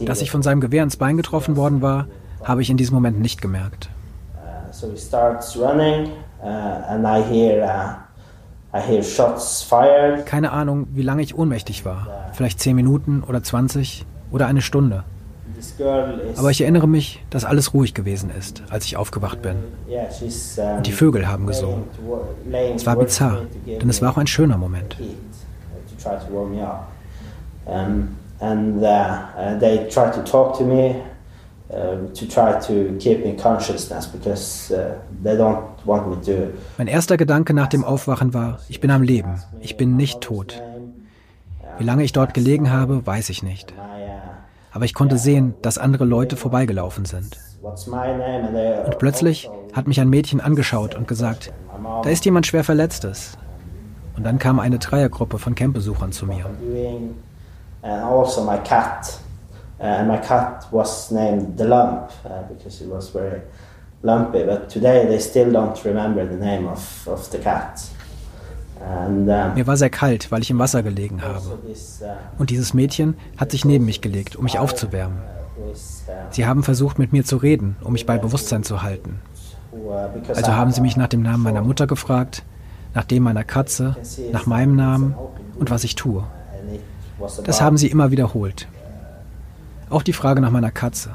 Dass 0.00 0.22
ich 0.22 0.30
von 0.30 0.42
seinem 0.42 0.60
Gewehr 0.60 0.82
ins 0.82 0.96
Bein 0.96 1.16
getroffen 1.16 1.56
worden 1.56 1.82
war, 1.82 2.06
habe 2.42 2.62
ich 2.62 2.70
in 2.70 2.76
diesem 2.76 2.94
Moment 2.94 3.20
nicht 3.20 3.40
gemerkt. 3.40 3.90
Uh, 4.34 4.86
uh, 6.42 6.56
Keine 10.24 10.52
Ahnung, 10.52 10.88
wie 10.92 11.02
lange 11.02 11.22
ich 11.22 11.36
ohnmächtig 11.36 11.84
war. 11.84 12.30
Vielleicht 12.32 12.60
zehn 12.60 12.76
Minuten 12.76 13.22
oder 13.26 13.42
20 13.42 14.06
oder 14.30 14.46
eine 14.46 14.62
Stunde. 14.62 15.04
Aber 16.36 16.50
ich 16.50 16.62
erinnere 16.62 16.88
mich, 16.88 17.22
dass 17.28 17.44
alles 17.44 17.74
ruhig 17.74 17.92
gewesen 17.92 18.30
ist, 18.30 18.62
als 18.70 18.86
ich 18.86 18.96
aufgewacht 18.96 19.42
bin. 19.42 19.56
Und 20.76 20.86
die 20.86 20.92
Vögel 20.92 21.28
haben 21.28 21.46
gesungen. 21.46 21.84
Es 22.74 22.86
war 22.86 22.96
bizarr, 22.96 23.42
denn 23.66 23.88
es 23.88 24.00
war 24.00 24.12
auch 24.12 24.18
ein 24.18 24.26
schöner 24.26 24.56
Moment 24.56 24.96
and 28.40 28.82
uh, 28.82 28.86
uh, 29.36 29.58
they 29.58 29.88
try 29.88 30.10
to 30.10 30.22
talk 30.22 30.56
to 30.58 30.64
me 30.64 31.02
uh, 31.70 32.06
to 32.14 32.26
try 32.26 32.58
to 32.60 32.96
keep 32.98 33.24
me 33.24 33.34
consciousness 33.34 34.06
because 34.06 34.70
uh, 34.72 34.98
they 35.22 35.36
don't. 35.36 35.69
Mein 36.78 36.86
erster 36.86 37.16
Gedanke 37.16 37.54
nach 37.54 37.68
dem 37.68 37.84
Aufwachen 37.84 38.34
war, 38.34 38.60
ich 38.68 38.80
bin 38.80 38.90
am 38.90 39.02
Leben, 39.02 39.42
ich 39.60 39.76
bin 39.76 39.96
nicht 39.96 40.20
tot. 40.20 40.62
Wie 41.78 41.84
lange 41.84 42.04
ich 42.04 42.12
dort 42.12 42.34
gelegen 42.34 42.70
habe, 42.70 43.06
weiß 43.06 43.30
ich 43.30 43.42
nicht. 43.42 43.72
Aber 44.72 44.84
ich 44.84 44.94
konnte 44.94 45.18
sehen, 45.18 45.54
dass 45.62 45.78
andere 45.78 46.04
Leute 46.04 46.36
vorbeigelaufen 46.36 47.04
sind. 47.04 47.38
Und 47.62 48.98
plötzlich 48.98 49.50
hat 49.72 49.88
mich 49.88 50.00
ein 50.00 50.08
Mädchen 50.08 50.40
angeschaut 50.40 50.94
und 50.94 51.08
gesagt, 51.08 51.52
da 52.02 52.08
ist 52.08 52.24
jemand 52.24 52.46
schwer 52.46 52.64
Verletztes. 52.64 53.36
Und 54.16 54.24
dann 54.24 54.38
kam 54.38 54.60
eine 54.60 54.78
Dreiergruppe 54.78 55.38
von 55.38 55.54
Campbesuchern 55.54 56.12
zu 56.12 56.26
mir. 56.26 56.44
And 57.82 58.04
also 58.04 58.44
my 58.44 58.58
cat. 58.58 59.18
And 59.78 60.08
my 60.08 60.18
cat 60.18 60.66
was 60.70 61.10
named 61.10 61.56
the 61.56 61.64
Lump 61.64 62.10
uh, 62.24 62.42
because 62.52 62.84
it 62.84 62.90
was 62.90 63.08
very 63.08 63.40
lumpy. 64.02 64.44
But 64.44 64.68
today 64.68 65.06
they 65.06 65.18
still 65.20 65.50
don't 65.52 65.84
remember 65.84 66.26
the 66.26 66.36
name 66.36 66.68
of, 66.68 67.06
of 67.06 67.30
the 67.30 67.38
cat. 67.38 67.80
And, 68.80 69.28
um, 69.28 69.54
Mir 69.54 69.66
war 69.66 69.76
sehr 69.76 69.90
kalt, 69.90 70.30
weil 70.32 70.40
ich 70.40 70.50
im 70.50 70.58
Wasser 70.58 70.82
gelegen 70.82 71.22
habe. 71.22 71.40
Uh, 71.40 72.06
Und 72.38 72.50
dieses 72.50 72.72
Mädchen 72.72 73.14
hat 73.36 73.50
sich 73.50 73.64
neben 73.64 73.84
mich 73.84 74.00
gelegt, 74.00 74.36
um 74.36 74.44
mich 74.44 74.58
aufzuwärmen. 74.58 75.18
Uh, 75.58 75.74
sie 76.30 76.46
haben 76.46 76.62
versucht, 76.62 76.98
mit 76.98 77.12
mir 77.12 77.24
zu 77.24 77.36
reden, 77.36 77.76
um 77.82 77.92
mich 77.92 78.06
bei 78.06 78.16
Bewusstsein 78.16 78.62
zu 78.62 78.82
halten. 78.82 79.20
Also 80.34 80.52
haben 80.56 80.72
sie 80.72 80.80
mich 80.80 80.96
nach 80.96 81.08
dem 81.08 81.22
Namen 81.22 81.42
meiner 81.42 81.62
Mutter 81.62 81.86
gefragt, 81.86 82.42
nach 82.94 83.04
dem 83.04 83.22
meiner 83.22 83.44
Katze, 83.44 83.96
nach 84.32 84.46
meinem 84.46 84.74
Namen 84.74 85.14
und 85.58 85.70
was 85.70 85.84
ich 85.84 85.94
tue. 85.94 86.24
Das 87.44 87.60
haben 87.60 87.76
sie 87.76 87.88
immer 87.88 88.10
wiederholt. 88.10 88.66
Auch 89.90 90.02
die 90.02 90.12
Frage 90.12 90.40
nach 90.40 90.50
meiner 90.50 90.70
Katze. 90.70 91.10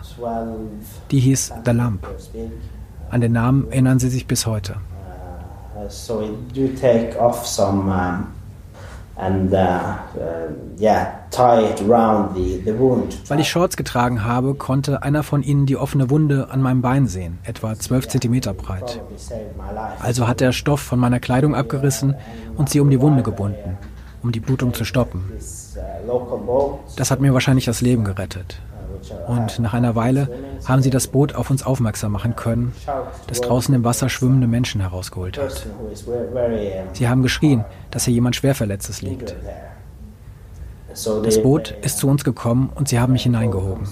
Die 1.09 1.19
hieß 1.19 1.53
The 1.65 1.71
Lamp. 1.71 2.07
An 3.09 3.21
den 3.21 3.31
Namen 3.31 3.71
erinnern 3.71 3.99
sie 3.99 4.09
sich 4.09 4.27
bis 4.27 4.45
heute. 4.45 4.75
Weil 13.27 13.39
ich 13.39 13.49
Shorts 13.49 13.77
getragen 13.77 14.25
habe, 14.25 14.55
konnte 14.55 15.03
einer 15.03 15.23
von 15.23 15.41
ihnen 15.41 15.65
die 15.65 15.77
offene 15.77 16.09
Wunde 16.09 16.49
an 16.49 16.61
meinem 16.61 16.81
Bein 16.81 17.07
sehen, 17.07 17.39
etwa 17.43 17.75
12 17.75 18.09
cm 18.09 18.41
breit. 18.57 19.01
Also 20.01 20.27
hat 20.27 20.41
er 20.41 20.51
Stoff 20.51 20.81
von 20.81 20.99
meiner 20.99 21.21
Kleidung 21.21 21.55
abgerissen 21.55 22.15
und 22.57 22.69
sie 22.69 22.81
um 22.81 22.89
die 22.89 22.99
Wunde 22.99 23.23
gebunden, 23.23 23.77
um 24.21 24.33
die 24.33 24.41
Blutung 24.41 24.73
zu 24.73 24.83
stoppen. 24.83 25.31
Das 26.95 27.11
hat 27.11 27.19
mir 27.19 27.33
wahrscheinlich 27.33 27.65
das 27.65 27.81
Leben 27.81 28.03
gerettet. 28.03 28.61
Und 29.27 29.59
nach 29.59 29.73
einer 29.73 29.95
Weile 29.95 30.29
haben 30.65 30.81
sie 30.81 30.89
das 30.89 31.07
Boot 31.07 31.35
auf 31.35 31.49
uns 31.49 31.63
aufmerksam 31.63 32.11
machen 32.11 32.35
können, 32.35 32.73
das 33.27 33.41
draußen 33.41 33.73
im 33.73 33.83
Wasser 33.83 34.09
schwimmende 34.09 34.47
Menschen 34.47 34.81
herausgeholt 34.81 35.37
hat. 35.37 35.65
Sie 36.93 37.07
haben 37.07 37.21
geschrien, 37.21 37.65
dass 37.91 38.05
hier 38.05 38.13
jemand 38.13 38.35
Schwerverletztes 38.35 39.01
liegt. 39.01 39.35
Das 41.23 41.41
Boot 41.41 41.75
ist 41.81 41.97
zu 41.97 42.07
uns 42.07 42.23
gekommen 42.23 42.69
und 42.73 42.87
sie 42.87 42.99
haben 42.99 43.13
mich 43.13 43.23
hineingehoben. 43.23 43.85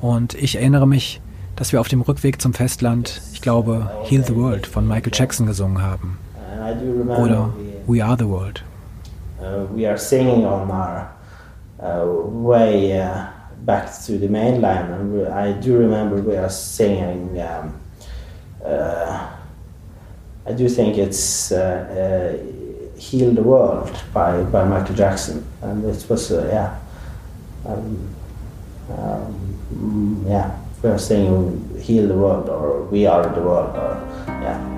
Und 0.00 0.34
ich 0.34 0.56
erinnere 0.56 0.88
mich, 0.88 1.20
dass 1.56 1.72
wir 1.72 1.80
auf 1.80 1.88
dem 1.88 2.00
Rückweg 2.00 2.40
zum 2.40 2.54
Festland, 2.54 3.20
ich 3.32 3.42
glaube, 3.42 3.90
Heal 4.04 4.24
the 4.24 4.34
World 4.34 4.66
von 4.66 4.88
Michael 4.88 5.12
Jackson 5.14 5.46
gesungen 5.46 5.82
haben. 5.82 6.18
Oder 7.08 7.50
We 7.86 8.02
Are 8.02 8.16
the 8.18 8.26
World. 8.26 8.64
Uh, 9.44 9.66
we 9.72 9.84
are 9.84 9.98
singing 9.98 10.46
on 10.46 10.70
our 10.70 11.14
uh, 11.78 12.06
way 12.06 12.98
uh, 12.98 13.26
back 13.66 13.92
to 14.02 14.16
the 14.16 14.26
mainland, 14.26 14.94
and 14.94 15.28
I 15.28 15.52
do 15.52 15.76
remember 15.76 16.16
we 16.16 16.34
are 16.36 16.48
singing. 16.48 17.38
Um, 17.42 17.78
I 20.46 20.52
do 20.56 20.66
think 20.66 20.96
it's 20.96 21.50
"Heal 22.96 23.32
the 23.34 23.42
World" 23.42 23.92
by 24.14 24.42
by 24.44 24.64
Michael 24.64 24.94
Jackson, 24.94 25.44
and 25.60 25.84
it 25.84 26.06
was 26.08 26.30
yeah, 26.30 26.78
um, 27.66 28.14
um, 28.96 30.24
yeah. 30.26 30.58
We 30.82 30.88
are 30.88 30.98
singing 30.98 31.78
"Heal 31.82 32.08
the 32.08 32.16
World" 32.16 32.48
or 32.48 32.84
"We 32.84 33.04
Are 33.04 33.28
the 33.28 33.42
World" 33.42 33.76
or 33.76 34.00
yeah. 34.40 34.73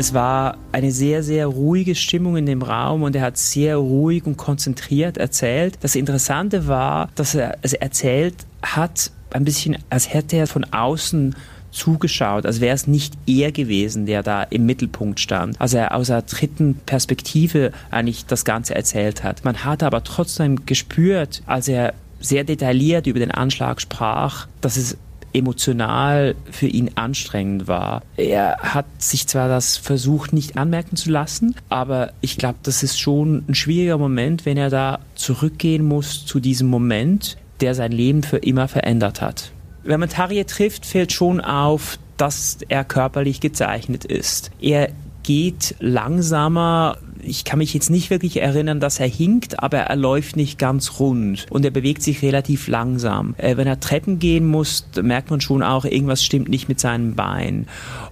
Es 0.00 0.14
war 0.14 0.56
eine 0.72 0.92
sehr, 0.92 1.22
sehr 1.22 1.46
ruhige 1.46 1.94
Stimmung 1.94 2.38
in 2.38 2.46
dem 2.46 2.62
Raum 2.62 3.02
und 3.02 3.14
er 3.14 3.20
hat 3.20 3.36
sehr 3.36 3.76
ruhig 3.76 4.24
und 4.24 4.38
konzentriert 4.38 5.18
erzählt. 5.18 5.76
Das 5.82 5.94
Interessante 5.94 6.66
war, 6.66 7.10
dass 7.16 7.34
er 7.34 7.58
es 7.60 7.74
erzählt 7.74 8.34
hat, 8.62 9.10
ein 9.30 9.44
bisschen, 9.44 9.76
als 9.90 10.10
hätte 10.10 10.36
er 10.36 10.46
von 10.46 10.64
außen 10.64 11.36
zugeschaut, 11.70 12.46
als 12.46 12.62
wäre 12.62 12.74
es 12.74 12.86
nicht 12.86 13.12
er 13.26 13.52
gewesen, 13.52 14.06
der 14.06 14.22
da 14.22 14.42
im 14.44 14.64
Mittelpunkt 14.64 15.20
stand. 15.20 15.60
Also 15.60 15.76
er 15.76 15.94
aus 15.94 16.06
der 16.06 16.22
dritten 16.22 16.76
Perspektive 16.86 17.70
eigentlich 17.90 18.24
das 18.24 18.46
Ganze 18.46 18.74
erzählt 18.74 19.22
hat. 19.22 19.44
Man 19.44 19.66
hat 19.66 19.82
aber 19.82 20.02
trotzdem 20.02 20.64
gespürt, 20.64 21.42
als 21.44 21.68
er 21.68 21.92
sehr 22.20 22.44
detailliert 22.44 23.06
über 23.06 23.18
den 23.18 23.32
Anschlag 23.32 23.82
sprach, 23.82 24.46
dass 24.62 24.78
es 24.78 24.96
emotional 25.32 26.34
für 26.50 26.66
ihn 26.66 26.90
anstrengend 26.94 27.68
war. 27.68 28.02
Er 28.16 28.56
hat 28.58 28.86
sich 28.98 29.26
zwar 29.26 29.48
das 29.48 29.76
versucht 29.76 30.32
nicht 30.32 30.56
anmerken 30.56 30.96
zu 30.96 31.10
lassen, 31.10 31.54
aber 31.68 32.12
ich 32.20 32.36
glaube, 32.36 32.58
das 32.62 32.82
ist 32.82 32.98
schon 32.98 33.44
ein 33.48 33.54
schwieriger 33.54 33.98
Moment, 33.98 34.46
wenn 34.46 34.56
er 34.56 34.70
da 34.70 34.98
zurückgehen 35.14 35.84
muss 35.84 36.26
zu 36.26 36.40
diesem 36.40 36.68
Moment, 36.68 37.36
der 37.60 37.74
sein 37.74 37.92
Leben 37.92 38.22
für 38.22 38.38
immer 38.38 38.68
verändert 38.68 39.20
hat. 39.20 39.52
Wenn 39.82 40.00
man 40.00 40.08
Tarje 40.08 40.46
trifft, 40.46 40.84
fällt 40.84 41.12
schon 41.12 41.40
auf, 41.40 41.98
dass 42.16 42.58
er 42.68 42.84
körperlich 42.84 43.40
gezeichnet 43.40 44.04
ist. 44.04 44.50
Er 44.60 44.90
geht 45.22 45.74
langsamer, 45.80 46.98
ich 47.22 47.44
kann 47.44 47.58
mich 47.58 47.74
jetzt 47.74 47.90
nicht 47.90 48.10
wirklich 48.10 48.40
erinnern, 48.40 48.80
dass 48.80 49.00
er 49.00 49.06
hinkt, 49.06 49.62
aber 49.62 49.78
er 49.78 49.96
läuft 49.96 50.36
nicht 50.36 50.58
ganz 50.58 50.98
rund 50.98 51.46
und 51.50 51.64
er 51.64 51.70
bewegt 51.70 52.02
sich 52.02 52.22
relativ 52.22 52.68
langsam. 52.68 53.34
Äh, 53.38 53.56
wenn 53.56 53.66
er 53.66 53.80
Treppen 53.80 54.18
gehen 54.18 54.46
muss, 54.46 54.86
merkt 55.00 55.30
man 55.30 55.40
schon 55.40 55.62
auch, 55.62 55.84
irgendwas 55.84 56.24
stimmt 56.24 56.48
nicht 56.48 56.68
mit 56.68 56.80
seinem 56.80 57.14
Bein. 57.14 57.66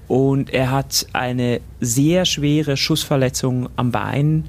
Und 0.07 0.51
er 0.51 0.71
hat 0.71 1.07
eine 1.13 1.61
sehr 1.81 2.25
schwere 2.25 2.77
Schussverletzung 2.77 3.69
am 3.77 3.91
Bein 3.91 4.45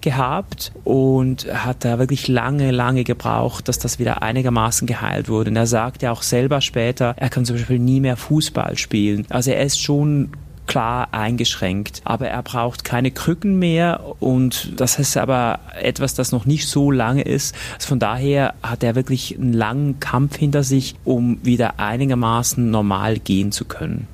gehabt 0.00 0.70
und 0.84 1.46
hat 1.52 1.84
da 1.84 1.98
wirklich 1.98 2.28
lange, 2.28 2.70
lange 2.70 3.04
gebraucht, 3.04 3.68
dass 3.68 3.78
das 3.78 3.98
wieder 3.98 4.22
einigermaßen 4.22 4.86
geheilt 4.86 5.28
wurde. 5.28 5.50
Und 5.50 5.56
er 5.56 5.66
sagt 5.66 6.02
ja 6.02 6.12
auch 6.12 6.22
selber 6.22 6.60
später, 6.60 7.14
er 7.16 7.30
kann 7.30 7.44
zum 7.44 7.56
Beispiel 7.56 7.78
nie 7.78 8.00
mehr 8.00 8.16
Fußball 8.16 8.76
spielen. 8.76 9.24
Also 9.30 9.50
er 9.50 9.62
ist 9.62 9.80
schon 9.80 10.30
klar 10.66 11.08
eingeschränkt. 11.12 12.02
Aber 12.04 12.28
er 12.28 12.42
braucht 12.42 12.84
keine 12.84 13.10
Krücken 13.10 13.58
mehr 13.58 14.00
und 14.20 14.80
das 14.80 14.98
ist 14.98 15.16
aber 15.16 15.60
etwas, 15.80 16.14
das 16.14 16.32
noch 16.32 16.46
nicht 16.46 16.68
so 16.68 16.90
lange 16.90 17.22
ist. 17.22 17.54
Also 17.74 17.88
von 17.88 17.98
daher 17.98 18.54
hat 18.62 18.82
er 18.82 18.94
wirklich 18.94 19.38
einen 19.38 19.52
langen 19.52 20.00
Kampf 20.00 20.36
hinter 20.36 20.62
sich, 20.62 20.94
um 21.04 21.38
wieder 21.44 21.78
einigermaßen 21.78 22.70
normal 22.70 23.18
gehen 23.18 23.52
zu 23.52 23.64
können. 23.64 24.08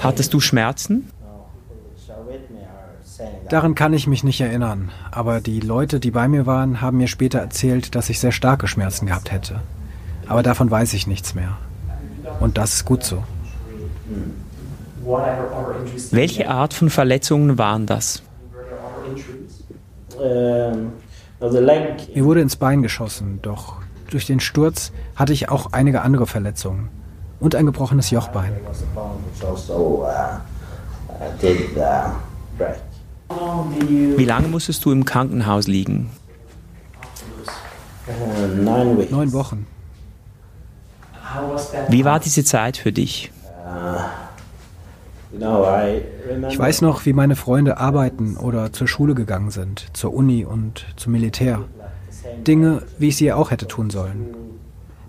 Hattest 0.00 0.32
du 0.32 0.40
Schmerzen? 0.40 1.08
Daran 3.48 3.74
kann 3.74 3.92
ich 3.92 4.06
mich 4.06 4.24
nicht 4.24 4.40
erinnern, 4.40 4.90
aber 5.10 5.40
die 5.40 5.60
Leute, 5.60 6.00
die 6.00 6.10
bei 6.10 6.26
mir 6.26 6.46
waren, 6.46 6.80
haben 6.80 6.96
mir 6.96 7.08
später 7.08 7.38
erzählt, 7.38 7.94
dass 7.94 8.08
ich 8.08 8.18
sehr 8.18 8.32
starke 8.32 8.66
Schmerzen 8.66 9.06
gehabt 9.06 9.30
hätte. 9.30 9.60
Aber 10.26 10.42
davon 10.42 10.70
weiß 10.70 10.94
ich 10.94 11.06
nichts 11.06 11.34
mehr. 11.34 11.58
Und 12.40 12.56
das 12.56 12.74
ist 12.74 12.84
gut 12.84 13.04
so. 13.04 13.22
Welche 16.10 16.48
Art 16.48 16.74
von 16.74 16.90
Verletzungen 16.90 17.58
waren 17.58 17.86
das? 17.86 18.22
Ähm, 20.22 20.92
Mir 21.40 22.24
wurde 22.24 22.40
ins 22.40 22.56
Bein 22.56 22.82
geschossen, 22.82 23.40
doch 23.42 23.76
durch 24.10 24.26
den 24.26 24.40
Sturz 24.40 24.92
hatte 25.16 25.32
ich 25.32 25.48
auch 25.48 25.72
einige 25.72 26.02
andere 26.02 26.26
Verletzungen 26.26 26.88
und 27.40 27.54
ein 27.54 27.66
gebrochenes 27.66 28.10
Jochbein. 28.10 28.52
Wie 34.16 34.24
lange 34.24 34.48
musstest 34.48 34.84
du 34.84 34.92
im 34.92 35.04
Krankenhaus 35.04 35.66
liegen? 35.66 36.10
Neun 38.62 39.32
Wochen. 39.32 39.66
Wie 41.88 42.04
war 42.04 42.20
diese 42.20 42.44
Zeit 42.44 42.76
für 42.76 42.92
dich? 42.92 43.32
Ich 46.48 46.58
weiß 46.58 46.82
noch, 46.82 47.06
wie 47.06 47.12
meine 47.12 47.36
Freunde 47.36 47.78
arbeiten 47.78 48.36
oder 48.36 48.72
zur 48.72 48.86
Schule 48.86 49.14
gegangen 49.14 49.50
sind, 49.50 49.86
zur 49.94 50.12
Uni 50.12 50.44
und 50.44 50.86
zum 50.96 51.12
Militär. 51.12 51.64
Dinge, 52.46 52.82
wie 52.98 53.08
ich 53.08 53.16
sie 53.16 53.32
auch 53.32 53.50
hätte 53.50 53.66
tun 53.66 53.90
sollen. 53.90 54.34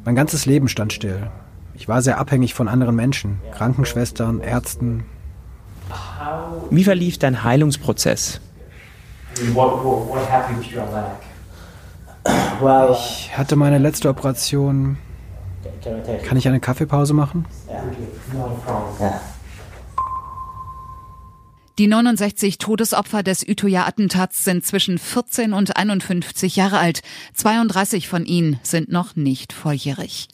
Mein 0.06 0.16
ganzes 0.16 0.46
Leben 0.46 0.68
stand 0.68 0.94
still. 0.94 1.30
Ich 1.76 1.88
war 1.88 2.02
sehr 2.02 2.20
abhängig 2.20 2.54
von 2.54 2.68
anderen 2.68 2.96
Menschen, 2.96 3.40
Krankenschwestern, 3.54 4.40
Ärzten. 4.40 5.06
Wie 6.70 6.84
verlief 6.84 7.18
dein 7.18 7.44
Heilungsprozess? 7.44 8.40
Ich 9.36 9.56
hatte 13.38 13.56
meine 13.56 13.80
letzte 13.80 14.10
Operation. 14.10 14.98
Kann 16.26 16.38
ich 16.38 16.48
eine 16.48 16.60
Kaffeepause 16.60 17.14
machen? 17.14 17.46
Ja. 19.00 19.22
Die 21.80 21.88
69 21.88 22.60
Todesopfer 22.60 23.24
des 23.24 23.48
Utøya-Attentats 23.48 24.44
sind 24.44 24.64
zwischen 24.64 25.00
14 25.00 25.54
und 25.54 25.76
51 25.76 26.56
Jahre 26.56 26.78
alt. 26.78 27.02
32 27.34 28.08
von 28.08 28.26
ihnen 28.26 28.60
sind 28.62 28.92
noch 28.92 29.16
nicht 29.16 29.54
volljährig. 29.54 30.28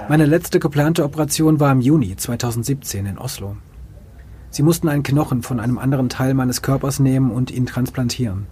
Meine 0.09 0.27
letzte 0.27 0.61
geplante 0.61 1.03
Operation 1.03 1.59
war 1.59 1.73
im 1.73 1.81
Juni 1.81 2.15
2017 2.15 3.07
in 3.07 3.19
Oslo. 3.19 3.57
Sie 4.51 4.63
mussten 4.63 4.89
einen 4.89 5.03
Knochen 5.03 5.43
von 5.43 5.59
einem 5.59 5.79
anderen 5.79 6.09
Teil 6.09 6.35
meines 6.35 6.63
Körpers 6.63 7.01
nehmen 7.01 7.33
und 7.33 7.51
ihn 7.51 7.67
transplantieren. 7.67 8.47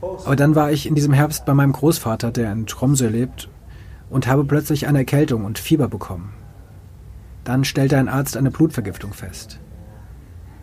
Aber 0.00 0.36
dann 0.36 0.54
war 0.54 0.70
ich 0.70 0.86
in 0.86 0.94
diesem 0.94 1.12
Herbst 1.12 1.44
bei 1.44 1.54
meinem 1.54 1.72
Großvater, 1.72 2.30
der 2.30 2.52
in 2.52 2.66
Tromsø 2.66 3.08
lebt, 3.08 3.48
und 4.08 4.28
habe 4.28 4.44
plötzlich 4.44 4.86
eine 4.86 4.98
Erkältung 4.98 5.44
und 5.44 5.58
Fieber 5.58 5.88
bekommen. 5.88 6.34
Dann 7.42 7.64
stellte 7.64 7.98
ein 7.98 8.08
Arzt 8.08 8.36
eine 8.36 8.52
Blutvergiftung 8.52 9.12
fest. 9.12 9.58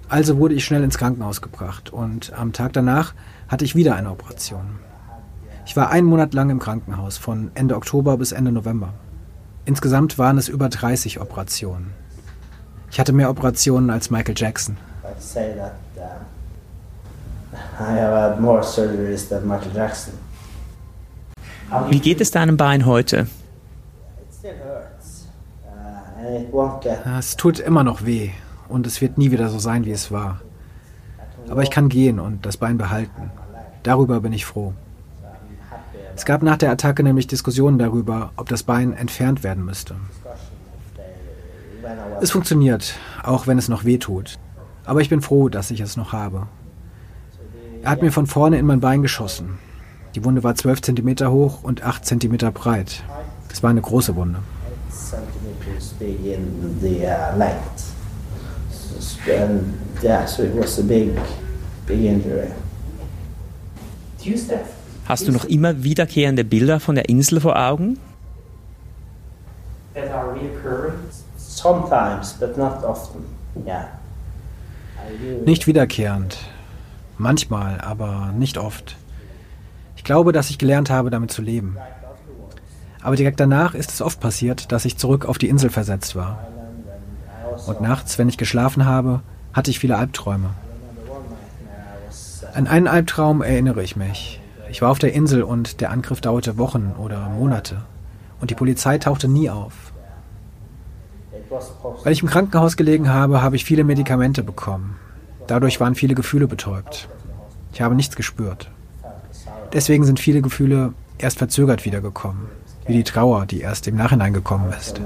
Also 0.08 0.38
wurde 0.38 0.56
ich 0.56 0.64
schnell 0.64 0.86
ins 0.86 0.98
Krankenhaus 0.98 1.42
gebracht 1.42 1.92
und 1.92 2.32
am 2.32 2.54
Tag 2.54 2.72
danach 2.72 3.14
hatte 3.50 3.66
ich 3.66 3.76
wieder 3.76 3.96
eine 3.96 4.12
Operation. 4.12 4.80
Ich 5.66 5.76
war 5.76 5.90
einen 5.90 6.08
Monat 6.08 6.34
lang 6.34 6.50
im 6.50 6.60
Krankenhaus, 6.60 7.18
von 7.18 7.52
Ende 7.54 7.76
Oktober 7.76 8.18
bis 8.18 8.32
Ende 8.32 8.52
November. 8.52 8.94
Insgesamt 9.66 10.18
waren 10.18 10.38
es 10.38 10.48
über 10.48 10.70
30 10.70 11.20
Operationen. 11.20 11.94
Ich 12.90 13.00
hatte 13.00 13.14
mehr 13.14 13.30
Operationen 13.30 13.90
als 13.90 14.10
Michael 14.10 14.36
Jackson. 14.36 14.76
Wie 21.90 22.00
geht 22.00 22.22
es 22.22 22.32
deinem 22.32 22.58
Bein 22.58 22.86
heute? 22.86 23.28
Es 27.18 27.36
tut 27.38 27.60
immer 27.60 27.84
noch 27.84 28.06
weh 28.06 28.32
und 28.68 28.88
es 28.88 29.00
wird 29.00 29.18
nie 29.18 29.32
wieder 29.32 29.50
so 29.50 29.60
sein, 29.60 29.86
wie 29.86 29.92
es 29.92 30.12
war. 30.12 30.42
Aber 31.50 31.64
ich 31.64 31.72
kann 31.72 31.90
gehen 31.90 32.20
und 32.20 32.46
das 32.46 32.58
Bein 32.58 32.78
behalten. 32.78 33.32
Darüber 33.84 34.20
bin 34.22 34.34
ich 34.34 34.46
froh. 34.46 34.74
Es 36.16 36.26
gab 36.26 36.44
nach 36.44 36.58
der 36.58 36.72
Attacke 36.72 37.04
nämlich 37.04 37.28
Diskussionen 37.28 37.78
darüber, 37.78 38.32
ob 38.36 38.50
das 38.50 38.64
Bein 38.64 38.94
entfernt 38.94 39.44
werden 39.44 39.66
müsste. 39.66 39.96
Es 42.22 42.32
funktioniert, 42.32 42.94
auch 43.24 43.48
wenn 43.48 43.58
es 43.58 43.70
noch 43.70 43.86
weh 43.86 43.98
tut. 43.98 44.38
Aber 44.86 45.02
ich 45.02 45.10
bin 45.10 45.22
froh, 45.22 45.50
dass 45.50 45.72
ich 45.72 45.80
es 45.80 45.98
noch 45.98 46.14
habe. 46.14 46.48
Er 47.82 47.92
hat 47.92 48.02
mir 48.02 48.12
von 48.12 48.28
vorne 48.28 48.60
in 48.60 48.66
mein 48.66 48.80
Bein 48.80 49.02
geschossen. 49.02 49.58
Die 50.16 50.24
Wunde 50.24 50.44
war 50.44 50.56
12 50.56 50.82
cm 50.82 51.32
hoch 51.32 51.64
und 51.64 51.84
8 51.84 52.06
cm 52.06 52.38
breit. 52.54 53.04
Es 53.52 53.64
war 53.64 53.70
eine 53.70 53.82
große 53.82 54.16
Wunde. 54.16 54.40
Hast 65.06 65.28
du 65.28 65.32
noch 65.32 65.46
immer 65.46 65.84
wiederkehrende 65.84 66.44
Bilder 66.44 66.80
von 66.80 66.96
der 66.96 67.10
Insel 67.10 67.42
vor 67.42 67.58
Augen? 67.58 67.98
Nicht 75.46 75.68
wiederkehrend. 75.68 76.38
Manchmal, 77.18 77.82
aber 77.82 78.34
nicht 78.38 78.58
oft. 78.58 78.96
Ich 79.96 80.04
glaube, 80.04 80.32
dass 80.32 80.50
ich 80.50 80.58
gelernt 80.58 80.90
habe, 80.90 81.10
damit 81.10 81.32
zu 81.32 81.42
leben. 81.42 81.78
Aber 83.04 83.16
direkt 83.16 83.40
danach 83.40 83.74
ist 83.74 83.92
es 83.92 84.02
oft 84.02 84.20
passiert, 84.20 84.72
dass 84.72 84.86
ich 84.86 84.98
zurück 84.98 85.26
auf 85.26 85.38
die 85.38 85.50
Insel 85.50 85.70
versetzt 85.70 86.16
war. 86.16 86.48
Und 87.68 87.82
nachts, 87.82 88.18
wenn 88.18 88.30
ich 88.30 88.38
geschlafen 88.38 88.86
habe, 88.86 89.22
hatte 89.54 89.72
ich 89.72 89.80
viele 89.80 89.98
Albträume. 89.98 90.52
An 92.54 92.68
einen 92.68 92.88
Albtraum 92.88 93.42
erinnere 93.42 93.84
ich 93.84 93.96
mich. 93.96 94.41
Ich 94.72 94.82
war 94.82 94.90
auf 94.90 95.00
der 95.00 95.14
Insel 95.14 95.44
und 95.44 95.82
der 95.82 95.92
Angriff 95.92 96.22
dauerte 96.22 96.58
Wochen 96.58 96.96
oder 96.98 97.28
Monate. 97.28 97.82
Und 98.40 98.50
die 98.50 98.56
Polizei 98.56 98.98
tauchte 98.98 99.28
nie 99.28 99.50
auf. 99.50 99.92
Weil 102.04 102.14
ich 102.14 102.22
im 102.22 102.30
Krankenhaus 102.30 102.78
gelegen 102.78 103.10
habe, 103.10 103.42
habe 103.42 103.58
ich 103.58 103.66
viele 103.66 103.84
Medikamente 103.84 104.44
bekommen. 104.44 104.98
Dadurch 105.48 105.80
waren 105.82 105.96
viele 105.96 106.16
Gefühle 106.16 106.48
betäubt. 106.48 107.10
Ich 107.74 107.82
habe 107.82 107.96
nichts 107.96 108.16
gespürt. 108.16 108.70
Deswegen 109.74 110.06
sind 110.06 110.20
viele 110.20 110.42
Gefühle 110.42 110.94
erst 111.18 111.38
verzögert 111.38 111.86
wiedergekommen, 111.86 112.48
wie 112.88 112.94
die 112.94 113.04
Trauer, 113.04 113.46
die 113.46 113.60
erst 113.60 113.88
im 113.88 113.96
Nachhinein 113.98 114.34
gekommen 114.34 114.74
ist. 114.74 115.02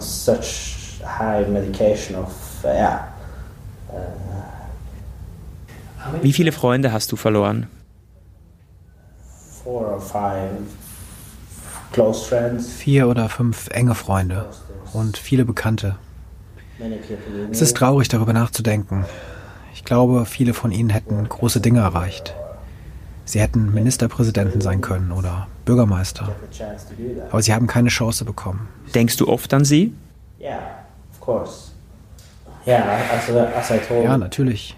Wie 6.21 6.34
viele 6.34 6.51
Freunde 6.51 6.91
hast 6.91 7.12
du 7.12 7.15
verloren? 7.15 7.67
Vier 12.78 13.08
oder 13.08 13.30
fünf 13.30 13.69
enge 13.71 13.95
Freunde 13.95 14.45
und 14.93 15.17
viele 15.17 15.45
Bekannte. 15.45 15.95
Es 17.51 17.62
ist 17.62 17.78
traurig, 17.78 18.08
darüber 18.08 18.34
nachzudenken. 18.34 19.06
Ich 19.73 19.84
glaube, 19.84 20.25
viele 20.25 20.54
von 20.54 20.71
ihnen 20.71 20.89
hätten 20.89 21.28
große 21.28 21.62
Dinge 21.62 21.80
erreicht. 21.80 22.36
Sie 23.23 23.39
hätten 23.39 23.73
Ministerpräsidenten 23.73 24.62
sein 24.62 24.82
können 24.82 25.12
oder 25.12 25.47
Bürgermeister. 25.65 26.36
Aber 27.32 27.41
sie 27.41 27.54
haben 27.54 27.65
keine 27.67 27.89
Chance 27.89 28.23
bekommen. 28.23 28.67
Denkst 28.93 29.17
du 29.17 29.28
oft 29.28 29.51
an 29.54 29.65
sie? 29.65 29.93
Ja, 34.04 34.17
natürlich. 34.17 34.75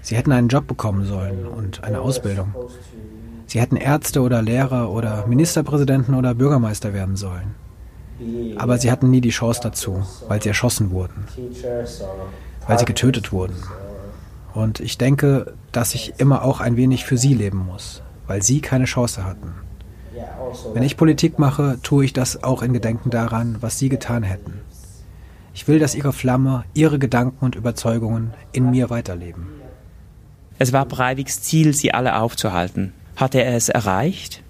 Sie 0.00 0.16
hätten 0.16 0.32
einen 0.32 0.48
Job 0.48 0.66
bekommen 0.66 1.04
sollen 1.04 1.46
und 1.46 1.84
eine 1.84 2.00
Ausbildung. 2.00 2.54
Sie 3.52 3.60
hätten 3.60 3.76
Ärzte 3.76 4.22
oder 4.22 4.40
Lehrer 4.40 4.88
oder 4.90 5.26
Ministerpräsidenten 5.26 6.14
oder 6.14 6.34
Bürgermeister 6.34 6.94
werden 6.94 7.16
sollen. 7.16 7.54
Aber 8.56 8.78
sie 8.78 8.90
hatten 8.90 9.10
nie 9.10 9.20
die 9.20 9.28
Chance 9.28 9.60
dazu, 9.62 10.02
weil 10.26 10.40
sie 10.40 10.48
erschossen 10.48 10.90
wurden, 10.90 11.26
weil 12.66 12.78
sie 12.78 12.86
getötet 12.86 13.30
wurden. 13.30 13.56
Und 14.54 14.80
ich 14.80 14.96
denke, 14.96 15.52
dass 15.70 15.94
ich 15.94 16.14
immer 16.16 16.44
auch 16.44 16.62
ein 16.62 16.78
wenig 16.78 17.04
für 17.04 17.18
sie 17.18 17.34
leben 17.34 17.58
muss, 17.58 18.00
weil 18.26 18.40
sie 18.42 18.62
keine 18.62 18.86
Chance 18.86 19.26
hatten. 19.26 19.52
Wenn 20.72 20.82
ich 20.82 20.96
Politik 20.96 21.38
mache, 21.38 21.76
tue 21.82 22.06
ich 22.06 22.14
das 22.14 22.42
auch 22.42 22.62
in 22.62 22.72
Gedenken 22.72 23.10
daran, 23.10 23.58
was 23.60 23.78
sie 23.78 23.90
getan 23.90 24.22
hätten. 24.22 24.62
Ich 25.52 25.68
will, 25.68 25.78
dass 25.78 25.94
ihre 25.94 26.14
Flamme, 26.14 26.64
ihre 26.72 26.98
Gedanken 26.98 27.44
und 27.44 27.54
Überzeugungen 27.54 28.32
in 28.52 28.70
mir 28.70 28.88
weiterleben. 28.88 29.48
Es 30.58 30.72
war 30.72 30.86
Breiviks 30.86 31.42
Ziel, 31.42 31.74
sie 31.74 31.92
alle 31.92 32.16
aufzuhalten. 32.16 32.94
Hat 33.16 33.34
er 33.34 33.54
es 33.54 33.68
erreicht? 33.68 34.42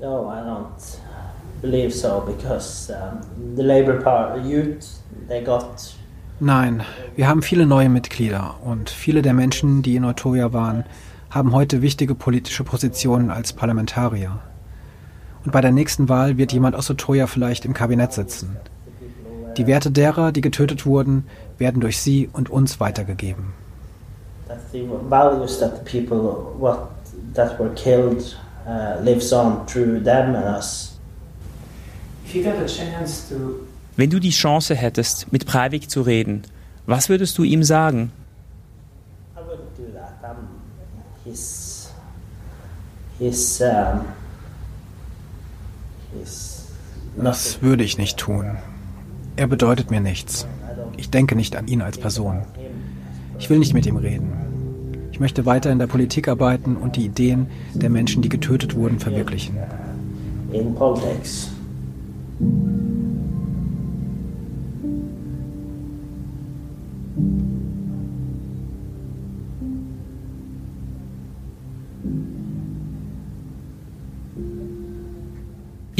No, 0.00 0.28
I 0.28 0.40
don't 0.40 0.98
believe 1.60 1.94
so 1.94 2.24
because 2.26 2.90
um, 2.90 3.20
the 3.56 3.62
Labour 3.62 4.02
Party 4.02 4.40
youth 4.40 5.00
they 5.28 5.42
got 5.44 5.94
Nein, 6.40 6.82
wir 7.14 7.28
haben 7.28 7.40
viele 7.40 7.66
neue 7.66 7.88
Mitglieder 7.88 8.56
und 8.64 8.90
viele 8.90 9.22
der 9.22 9.32
Menschen, 9.32 9.82
die 9.82 9.94
in 9.94 10.04
Otoya 10.04 10.52
waren, 10.52 10.82
haben 11.30 11.52
heute 11.52 11.82
wichtige 11.82 12.16
politische 12.16 12.64
Positionen 12.64 13.30
als 13.30 13.52
Parlamentarier. 13.52 14.40
Und 15.44 15.52
bei 15.52 15.60
der 15.60 15.70
nächsten 15.70 16.08
Wahl 16.08 16.38
wird 16.38 16.52
jemand 16.52 16.74
aus 16.74 16.90
Otoya 16.90 17.28
vielleicht 17.28 17.64
im 17.64 17.74
Kabinett 17.74 18.12
sitzen. 18.12 18.56
Die 19.56 19.68
Werte 19.68 19.92
derer, 19.92 20.32
die 20.32 20.40
getötet 20.40 20.84
wurden, 20.84 21.26
werden 21.58 21.80
durch 21.80 22.00
sie 22.00 22.28
und 22.32 22.50
uns 22.50 22.80
weitergegeben. 22.80 23.52
That 24.52 24.72
the 24.72 24.82
values 25.08 25.58
that 25.60 25.76
the 25.78 25.84
people 25.84 26.54
what 26.58 26.90
that 27.34 27.58
were 27.58 27.74
killed 27.74 28.36
uh, 28.66 29.00
lives 29.02 29.32
on 29.32 29.66
through 29.66 30.00
them 30.00 30.34
and 30.34 30.44
us. 30.44 30.98
If 32.24 32.34
you 32.34 32.44
got 32.44 32.56
a 32.56 32.66
chance 32.66 33.28
to 33.28 33.66
Wenn 33.96 34.08
du 34.10 34.20
die 34.20 34.30
Chance 34.30 34.74
hättest, 34.74 35.32
mit 35.32 35.44
Breivik 35.44 35.90
zu 35.90 36.00
reden, 36.02 36.42
was 36.86 37.08
würdest 37.08 37.36
du 37.36 37.44
ihm 37.44 37.62
sagen? 37.62 38.10
I 39.36 39.40
wouldn't 39.40 39.76
do 39.76 39.92
that. 39.94 40.18
I'm, 40.22 40.48
he's 41.24 41.90
he's 43.18 43.60
um, 43.60 44.06
he's 46.14 46.68
Das 47.16 47.60
würde 47.60 47.84
ich 47.84 47.98
nicht 47.98 48.16
tun. 48.18 48.56
Er 49.36 49.46
bedeutet 49.46 49.90
mir 49.90 50.00
nichts. 50.00 50.46
Ich 50.96 51.10
denke 51.10 51.36
nicht 51.36 51.56
an 51.56 51.68
ihn 51.68 51.82
als 51.82 51.98
Person. 51.98 52.42
Ich 53.38 53.50
will 53.50 53.58
nicht 53.58 53.74
mit 53.74 53.86
ihm 53.86 53.96
reden. 53.96 54.32
Ich 55.12 55.20
möchte 55.20 55.44
weiter 55.44 55.70
in 55.70 55.78
der 55.78 55.86
Politik 55.86 56.28
arbeiten 56.28 56.76
und 56.76 56.96
die 56.96 57.04
Ideen 57.04 57.46
der 57.74 57.90
Menschen, 57.90 58.22
die 58.22 58.28
getötet 58.28 58.74
wurden, 58.74 58.98
verwirklichen. 58.98 59.56
In 60.52 60.74
politics. 60.74 61.50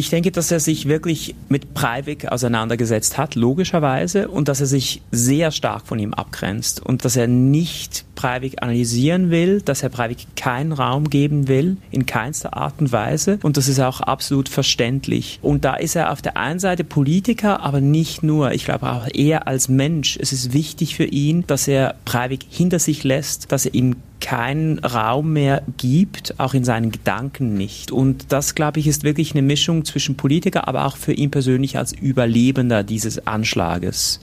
Ich 0.03 0.11
denke, 0.11 0.33
dass 0.33 0.51
er 0.51 0.59
sich 0.59 0.89
wirklich 0.89 1.37
mit 1.49 1.75
Breivik 1.75 2.27
auseinandergesetzt 2.27 3.19
hat, 3.19 3.37
logischerweise, 3.37 4.27
und 4.27 4.49
dass 4.49 4.61
er 4.61 4.67
sich 4.67 5.01
sehr 5.13 5.53
stark 5.53 5.87
von 5.87 6.01
ihm 6.01 6.13
abgrenzt 6.13 6.85
und 6.85 7.05
dass 7.05 7.15
er 7.15 7.29
nicht 7.29 8.05
Breivik 8.17 8.61
analysieren 8.65 9.31
will, 9.31 9.61
dass 9.61 9.85
er 9.85 9.91
Breivik 9.91 10.27
keinen 10.35 10.73
Raum 10.73 11.09
geben 11.09 11.47
will, 11.47 11.77
in 11.93 12.05
keinster 12.05 12.57
Art 12.57 12.81
und 12.81 12.91
Weise. 12.91 13.39
Und 13.45 13.57
das 13.57 13.69
ist 13.69 13.79
auch 13.79 14.01
absolut 14.01 14.49
verständlich. 14.49 15.39
Und 15.41 15.65
da 15.65 15.75
ist 15.75 15.95
er 15.95 16.11
auf 16.11 16.21
der 16.21 16.37
einen 16.37 16.59
Seite 16.59 16.83
Politiker, 16.83 17.61
aber 17.61 17.81
nicht 17.81 18.25
nur. 18.25 18.51
Ich 18.55 18.65
glaube 18.65 18.91
auch 18.91 19.07
eher 19.15 19.47
als 19.47 19.69
Mensch. 19.69 20.19
Es 20.21 20.33
ist 20.33 20.53
wichtig 20.53 20.97
für 20.97 21.05
ihn, 21.05 21.45
dass 21.47 21.69
er 21.69 21.95
Breivik 22.05 22.45
hinter 22.51 22.81
sich 22.81 23.05
lässt, 23.05 23.53
dass 23.53 23.67
er 23.67 23.75
ihm 23.75 23.95
keinen 24.23 24.79
Raum 24.79 25.35
mehr 25.35 25.63
gibt, 25.77 26.39
auch 26.39 26.55
in 26.55 26.65
seinen 26.65 26.91
Gedanken 26.91 27.55
nicht. 27.55 27.93
Und 27.93 28.33
das, 28.33 28.55
glaube 28.55 28.81
ich, 28.81 28.87
ist 28.87 29.05
wirklich 29.05 29.33
eine 29.33 29.43
Mischung 29.43 29.85
zwischen 29.85 30.17
Politiker, 30.17 30.69
aber 30.69 30.87
auch 30.87 30.97
für 30.97 31.13
ihn 31.13 31.31
persönlich 31.31 31.77
als 31.77 31.93
Überlebender 31.93 32.85
dieses 32.85 33.27
Anschlages. 33.27 34.21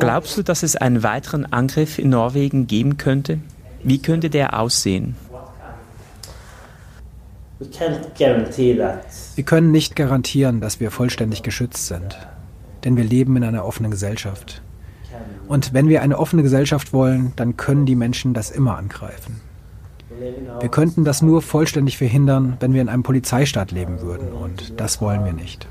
Glaubst 0.00 0.36
du, 0.36 0.42
dass 0.42 0.64
es 0.64 0.74
einen 0.74 1.02
weiteren 1.02 1.52
Angriff 1.52 1.98
in 1.98 2.08
Norwegen 2.08 2.66
geben 2.66 2.96
könnte? 2.96 3.38
Wie 3.84 3.98
könnte 3.98 4.30
der 4.30 4.58
aussehen? 4.58 5.14
Wir 7.58 9.44
können 9.44 9.70
nicht 9.70 9.94
garantieren, 9.94 10.60
dass 10.60 10.80
wir 10.80 10.90
vollständig 10.90 11.42
geschützt 11.42 11.86
sind. 11.86 12.18
Denn 12.84 12.96
wir 12.96 13.04
leben 13.04 13.36
in 13.36 13.44
einer 13.44 13.66
offenen 13.66 13.90
Gesellschaft. 13.90 14.62
Und 15.50 15.74
wenn 15.74 15.88
wir 15.88 16.00
eine 16.00 16.16
offene 16.16 16.44
Gesellschaft 16.44 16.92
wollen, 16.92 17.32
dann 17.34 17.56
können 17.56 17.84
die 17.84 17.96
Menschen 17.96 18.34
das 18.34 18.52
immer 18.52 18.78
angreifen. 18.78 19.40
Wir 20.60 20.68
könnten 20.68 21.04
das 21.04 21.22
nur 21.22 21.42
vollständig 21.42 21.98
verhindern, 21.98 22.56
wenn 22.60 22.72
wir 22.72 22.80
in 22.80 22.88
einem 22.88 23.02
Polizeistaat 23.02 23.72
leben 23.72 24.00
würden. 24.00 24.28
Und 24.28 24.78
das 24.78 25.00
wollen 25.00 25.24
wir 25.24 25.32
nicht. 25.32 25.66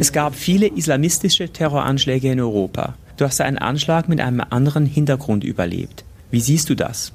Es 0.00 0.12
gab 0.12 0.34
viele 0.34 0.68
islamistische 0.68 1.52
Terroranschläge 1.52 2.32
in 2.32 2.40
Europa. 2.40 2.94
Du 3.18 3.26
hast 3.26 3.42
einen 3.42 3.58
Anschlag 3.58 4.08
mit 4.08 4.18
einem 4.22 4.40
anderen 4.48 4.86
Hintergrund 4.86 5.44
überlebt. 5.44 6.04
Wie 6.30 6.40
siehst 6.40 6.70
du 6.70 6.74
das? 6.74 7.12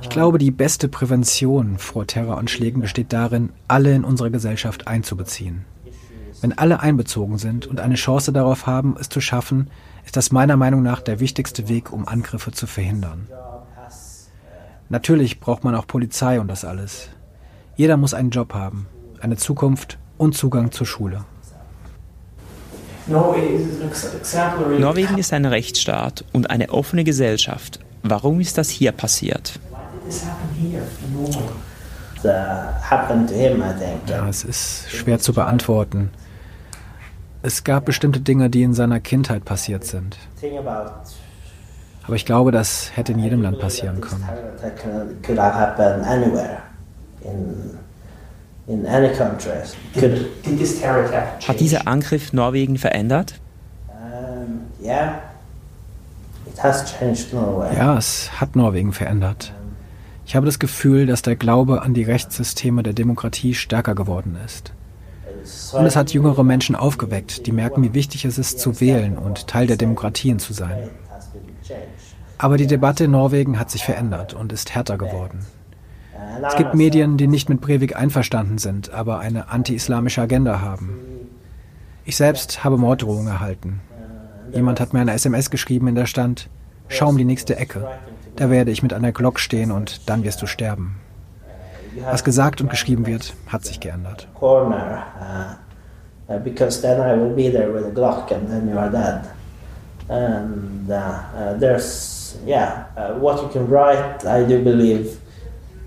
Ich 0.00 0.08
glaube, 0.08 0.38
die 0.38 0.50
beste 0.50 0.88
Prävention 0.88 1.76
vor 1.76 2.06
Terroranschlägen 2.06 2.80
besteht 2.80 3.12
darin, 3.12 3.50
alle 3.68 3.94
in 3.94 4.04
unsere 4.04 4.30
Gesellschaft 4.30 4.86
einzubeziehen. 4.88 5.66
Wenn 6.44 6.58
alle 6.58 6.80
einbezogen 6.80 7.38
sind 7.38 7.66
und 7.66 7.80
eine 7.80 7.94
Chance 7.94 8.30
darauf 8.30 8.66
haben, 8.66 8.96
es 9.00 9.08
zu 9.08 9.22
schaffen, 9.22 9.70
ist 10.04 10.14
das 10.14 10.30
meiner 10.30 10.58
Meinung 10.58 10.82
nach 10.82 11.00
der 11.00 11.18
wichtigste 11.18 11.70
Weg, 11.70 11.90
um 11.90 12.06
Angriffe 12.06 12.52
zu 12.52 12.66
verhindern. 12.66 13.28
Natürlich 14.90 15.40
braucht 15.40 15.64
man 15.64 15.74
auch 15.74 15.86
Polizei 15.86 16.38
und 16.38 16.48
das 16.48 16.66
alles. 16.66 17.08
Jeder 17.76 17.96
muss 17.96 18.12
einen 18.12 18.28
Job 18.28 18.52
haben, 18.52 18.88
eine 19.22 19.38
Zukunft 19.38 19.96
und 20.18 20.36
Zugang 20.36 20.70
zur 20.70 20.86
Schule. 20.86 21.24
Norwegen 24.78 25.16
ist 25.16 25.32
ein 25.32 25.46
Rechtsstaat 25.46 26.26
und 26.34 26.50
eine 26.50 26.68
offene 26.68 27.04
Gesellschaft. 27.04 27.80
Warum 28.02 28.40
ist 28.40 28.58
das 28.58 28.68
hier 28.68 28.92
passiert? 28.92 29.58
Ja, 34.10 34.28
es 34.28 34.44
ist 34.44 34.90
schwer 34.90 35.18
zu 35.18 35.32
beantworten. 35.32 36.10
Es 37.46 37.62
gab 37.62 37.84
bestimmte 37.84 38.20
Dinge, 38.20 38.48
die 38.48 38.62
in 38.62 38.72
seiner 38.72 39.00
Kindheit 39.00 39.44
passiert 39.44 39.84
sind. 39.84 40.16
Aber 42.06 42.16
ich 42.16 42.24
glaube, 42.24 42.52
das 42.52 42.96
hätte 42.96 43.12
in 43.12 43.18
jedem 43.18 43.42
Land 43.42 43.58
passieren 43.58 44.00
können. 44.00 44.26
Hat 51.46 51.60
dieser 51.60 51.86
Angriff 51.86 52.32
Norwegen 52.32 52.78
verändert? 52.78 53.34
Ja, 57.76 57.98
es 57.98 58.40
hat 58.40 58.56
Norwegen 58.56 58.94
verändert. 58.94 59.52
Ich 60.24 60.34
habe 60.34 60.46
das 60.46 60.58
Gefühl, 60.58 61.04
dass 61.04 61.20
der 61.20 61.36
Glaube 61.36 61.82
an 61.82 61.92
die 61.92 62.04
Rechtssysteme 62.04 62.82
der 62.82 62.94
Demokratie 62.94 63.52
stärker 63.52 63.94
geworden 63.94 64.38
ist. 64.46 64.72
Und 65.72 65.86
es 65.86 65.96
hat 65.96 66.12
jüngere 66.12 66.42
Menschen 66.42 66.74
aufgeweckt, 66.74 67.46
die 67.46 67.52
merken, 67.52 67.82
wie 67.82 67.94
wichtig 67.94 68.24
es 68.24 68.38
ist, 68.38 68.58
zu 68.60 68.80
wählen 68.80 69.18
und 69.18 69.46
Teil 69.46 69.66
der 69.66 69.76
Demokratien 69.76 70.38
zu 70.38 70.52
sein. 70.52 70.90
Aber 72.38 72.56
die 72.56 72.66
Debatte 72.66 73.04
in 73.04 73.10
Norwegen 73.10 73.58
hat 73.58 73.70
sich 73.70 73.84
verändert 73.84 74.34
und 74.34 74.52
ist 74.52 74.74
härter 74.74 74.98
geworden. 74.98 75.46
Es 76.46 76.56
gibt 76.56 76.74
Medien, 76.74 77.16
die 77.16 77.26
nicht 77.26 77.48
mit 77.48 77.60
Breivik 77.60 77.96
einverstanden 77.96 78.58
sind, 78.58 78.90
aber 78.90 79.18
eine 79.18 79.48
anti-islamische 79.48 80.22
Agenda 80.22 80.60
haben. 80.60 81.00
Ich 82.04 82.16
selbst 82.16 82.64
habe 82.64 82.76
Morddrohungen 82.76 83.28
erhalten. 83.28 83.80
Jemand 84.52 84.80
hat 84.80 84.92
mir 84.92 85.00
eine 85.00 85.12
SMS 85.12 85.50
geschrieben, 85.50 85.88
in 85.88 85.94
der 85.94 86.06
stand, 86.06 86.48
schau 86.88 87.08
um 87.08 87.18
die 87.18 87.24
nächste 87.24 87.56
Ecke. 87.56 87.88
Da 88.36 88.50
werde 88.50 88.70
ich 88.70 88.82
mit 88.82 88.92
einer 88.92 89.12
Glock 89.12 89.40
stehen 89.40 89.70
und 89.70 90.08
dann 90.08 90.24
wirst 90.24 90.42
du 90.42 90.46
sterben. 90.46 90.96
Was 92.02 92.24
gesagt 92.24 92.60
und 92.60 92.70
geschrieben 92.70 93.06
wird, 93.06 93.34
hat 93.46 93.64
sich 93.64 93.80
geändert. 93.80 94.28
Because 96.42 96.80
then 96.80 97.00
I 97.00 97.14
will 97.14 97.34
be 97.34 97.50
there 97.50 97.72
with 97.72 97.84
a 97.84 97.90
Glock 97.90 98.32
and 98.32 98.48
then 98.48 98.68
you 98.68 98.78
are 98.78 98.90
dead. 98.90 99.24
And 100.08 100.90
uh, 100.90 101.58
there's, 101.58 102.36
yeah, 102.46 102.86
uh, 102.96 103.14
what 103.18 103.42
you 103.42 103.48
can 103.48 103.68
write, 103.68 104.24
I 104.26 104.42
do 104.42 104.62
believe, 104.62 105.18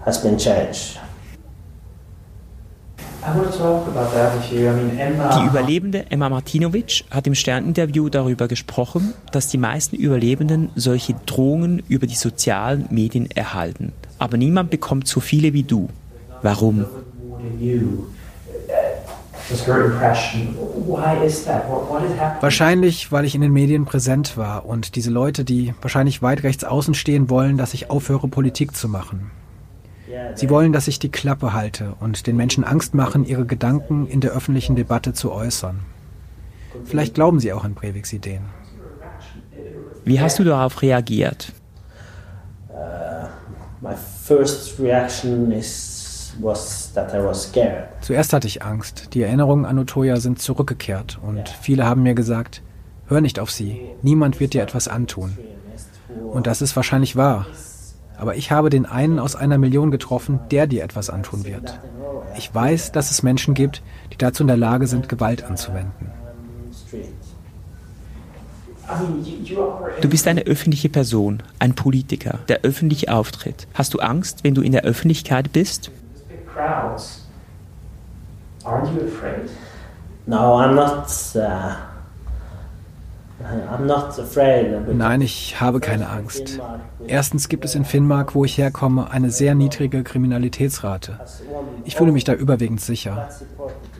has 0.05 0.21
been 0.21 0.37
changed. 0.37 0.99
Die 5.33 5.45
Überlebende 5.45 6.05
Emma 6.09 6.29
Martinovic 6.29 7.03
hat 7.11 7.27
im 7.27 7.35
Sterninterview 7.35 8.07
darüber 8.07 8.47
gesprochen, 8.47 9.13
dass 9.33 9.49
die 9.49 9.57
meisten 9.57 9.97
Überlebenden 9.97 10.69
solche 10.75 11.13
Drohungen 11.25 11.83
über 11.89 12.07
die 12.07 12.15
sozialen 12.15 12.87
Medien 12.89 13.29
erhalten. 13.29 13.91
Aber 14.19 14.37
niemand 14.37 14.69
bekommt 14.69 15.07
so 15.07 15.19
viele 15.19 15.53
wie 15.53 15.63
du. 15.63 15.89
Warum? 16.41 16.85
Wahrscheinlich, 22.41 23.11
weil 23.11 23.25
ich 23.25 23.35
in 23.35 23.41
den 23.41 23.53
Medien 23.53 23.85
präsent 23.85 24.35
war 24.35 24.65
und 24.65 24.95
diese 24.95 25.09
Leute, 25.09 25.45
die 25.45 25.73
wahrscheinlich 25.81 26.21
weit 26.21 26.43
rechts 26.43 26.63
außen 26.63 26.93
stehen 26.93 27.29
wollen, 27.29 27.57
dass 27.57 27.73
ich 27.73 27.89
aufhöre, 27.89 28.27
Politik 28.27 28.75
zu 28.75 28.89
machen. 28.89 29.31
Sie 30.35 30.49
wollen, 30.49 30.73
dass 30.73 30.87
ich 30.87 30.99
die 30.99 31.09
Klappe 31.09 31.53
halte 31.53 31.95
und 31.99 32.27
den 32.27 32.35
Menschen 32.35 32.63
Angst 32.63 32.93
machen, 32.93 33.25
ihre 33.25 33.45
Gedanken 33.45 34.07
in 34.07 34.21
der 34.21 34.31
öffentlichen 34.31 34.75
Debatte 34.75 35.13
zu 35.13 35.31
äußern. 35.31 35.79
Vielleicht 36.85 37.15
glauben 37.15 37.39
sie 37.39 37.53
auch 37.53 37.63
an 37.63 37.73
Breiviks 37.73 38.13
Ideen. 38.13 38.43
Wie 40.03 40.19
hast 40.21 40.39
du 40.39 40.43
darauf 40.43 40.81
reagiert? 40.81 41.53
Zuerst 48.01 48.33
hatte 48.33 48.47
ich 48.47 48.63
Angst. 48.63 49.13
Die 49.13 49.21
Erinnerungen 49.21 49.65
an 49.65 49.77
Utoya 49.77 50.17
sind 50.17 50.39
zurückgekehrt 50.39 51.19
und 51.21 51.49
viele 51.49 51.85
haben 51.85 52.03
mir 52.03 52.15
gesagt, 52.15 52.61
hör 53.07 53.21
nicht 53.21 53.39
auf 53.39 53.51
sie, 53.51 53.81
niemand 54.01 54.39
wird 54.39 54.53
dir 54.53 54.63
etwas 54.63 54.87
antun. 54.87 55.37
Und 56.31 56.47
das 56.47 56.61
ist 56.61 56.75
wahrscheinlich 56.75 57.15
wahr. 57.15 57.47
Aber 58.17 58.35
ich 58.35 58.51
habe 58.51 58.69
den 58.69 58.85
einen 58.85 59.19
aus 59.19 59.35
einer 59.35 59.57
Million 59.57 59.91
getroffen, 59.91 60.39
der 60.49 60.67
dir 60.67 60.83
etwas 60.83 61.09
antun 61.09 61.45
wird. 61.45 61.79
Ich 62.35 62.53
weiß, 62.53 62.91
dass 62.91 63.11
es 63.11 63.23
Menschen 63.23 63.53
gibt, 63.53 63.83
die 64.11 64.17
dazu 64.17 64.43
in 64.43 64.47
der 64.47 64.57
Lage 64.57 64.87
sind, 64.87 65.07
Gewalt 65.09 65.43
anzuwenden. 65.43 66.11
Du 70.01 70.09
bist 70.09 70.27
eine 70.27 70.43
öffentliche 70.43 70.89
Person, 70.89 71.43
ein 71.59 71.75
Politiker, 71.75 72.39
der 72.47 72.61
öffentlich 72.61 73.09
auftritt. 73.09 73.67
Hast 73.73 73.93
du 73.93 73.99
Angst, 73.99 74.43
wenn 74.43 74.53
du 74.53 74.61
in 74.61 74.71
der 74.71 74.83
Öffentlichkeit 74.83 75.51
bist? 75.51 75.91
No, 80.25 80.57
I'm 80.57 80.73
not. 80.73 81.07
Uh, 81.35 81.75
Nein, 84.93 85.21
ich 85.21 85.61
habe 85.61 85.79
keine 85.79 86.09
Angst. 86.09 86.59
Erstens 87.05 87.49
gibt 87.49 87.65
es 87.65 87.75
in 87.75 87.85
Finnmark, 87.85 88.33
wo 88.35 88.43
ich 88.43 88.57
herkomme, 88.57 89.11
eine 89.11 89.29
sehr 89.29 89.53
niedrige 89.53 90.03
Kriminalitätsrate. 90.03 91.19
Ich 91.85 91.95
fühle 91.95 92.11
mich 92.11 92.23
da 92.23 92.33
überwiegend 92.33 92.81
sicher. 92.81 93.29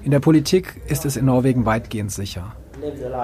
In 0.04 0.12
der 0.12 0.19
Politik 0.19 0.82
ist 0.88 1.06
es 1.06 1.17
in 1.17 1.26
Norwegen 1.26 1.65
weitgehend 1.65 2.12
sicher. 2.12 2.54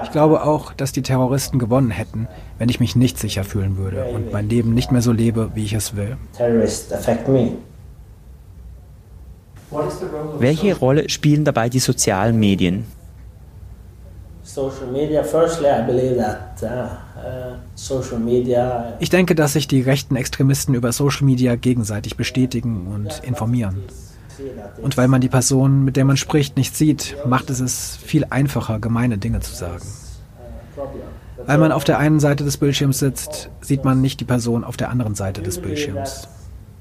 Ich 0.02 0.10
glaube 0.10 0.42
auch, 0.42 0.72
dass 0.72 0.92
die 0.92 1.02
Terroristen 1.02 1.58
gewonnen 1.58 1.90
hätten, 1.90 2.28
wenn 2.58 2.68
ich 2.68 2.80
mich 2.80 2.96
nicht 2.96 3.18
sicher 3.18 3.44
fühlen 3.44 3.76
würde 3.76 4.04
und 4.06 4.32
mein 4.32 4.48
Leben 4.48 4.74
nicht 4.74 4.90
mehr 4.92 5.02
so 5.02 5.12
lebe, 5.12 5.50
wie 5.54 5.64
ich 5.64 5.72
es 5.72 5.96
will. 5.96 6.16
Welche 10.38 10.76
Rolle 10.76 11.08
spielen 11.08 11.44
dabei 11.44 11.68
die 11.68 11.80
sozialen 11.80 12.38
Medien? 12.38 12.86
Uh, 14.56 14.60
uh, 14.60 14.70
ich 19.00 19.10
denke, 19.10 19.34
dass 19.34 19.54
sich 19.54 19.66
die 19.66 19.80
rechten 19.80 20.16
Extremisten 20.16 20.74
über 20.74 20.92
Social 20.92 21.24
Media 21.24 21.56
gegenseitig 21.56 22.16
bestätigen 22.16 22.86
und 22.94 23.22
informieren. 23.24 23.82
Und 24.82 24.96
weil 24.96 25.08
man 25.08 25.20
die 25.20 25.28
Person, 25.28 25.84
mit 25.84 25.96
der 25.96 26.04
man 26.04 26.16
spricht, 26.16 26.56
nicht 26.56 26.76
sieht, 26.76 27.16
macht 27.26 27.50
es 27.50 27.60
es 27.60 27.96
viel 27.96 28.26
einfacher, 28.30 28.78
gemeine 28.78 29.18
Dinge 29.18 29.40
zu 29.40 29.54
sagen. 29.54 29.84
Weil 31.46 31.58
man 31.58 31.72
auf 31.72 31.84
der 31.84 31.98
einen 31.98 32.20
Seite 32.20 32.44
des 32.44 32.56
Bildschirms 32.56 32.98
sitzt, 32.98 33.50
sieht 33.60 33.84
man 33.84 34.00
nicht 34.00 34.20
die 34.20 34.24
Person 34.24 34.64
auf 34.64 34.76
der 34.76 34.90
anderen 34.90 35.14
Seite 35.14 35.42
des 35.42 35.60
Bildschirms. 35.60 36.28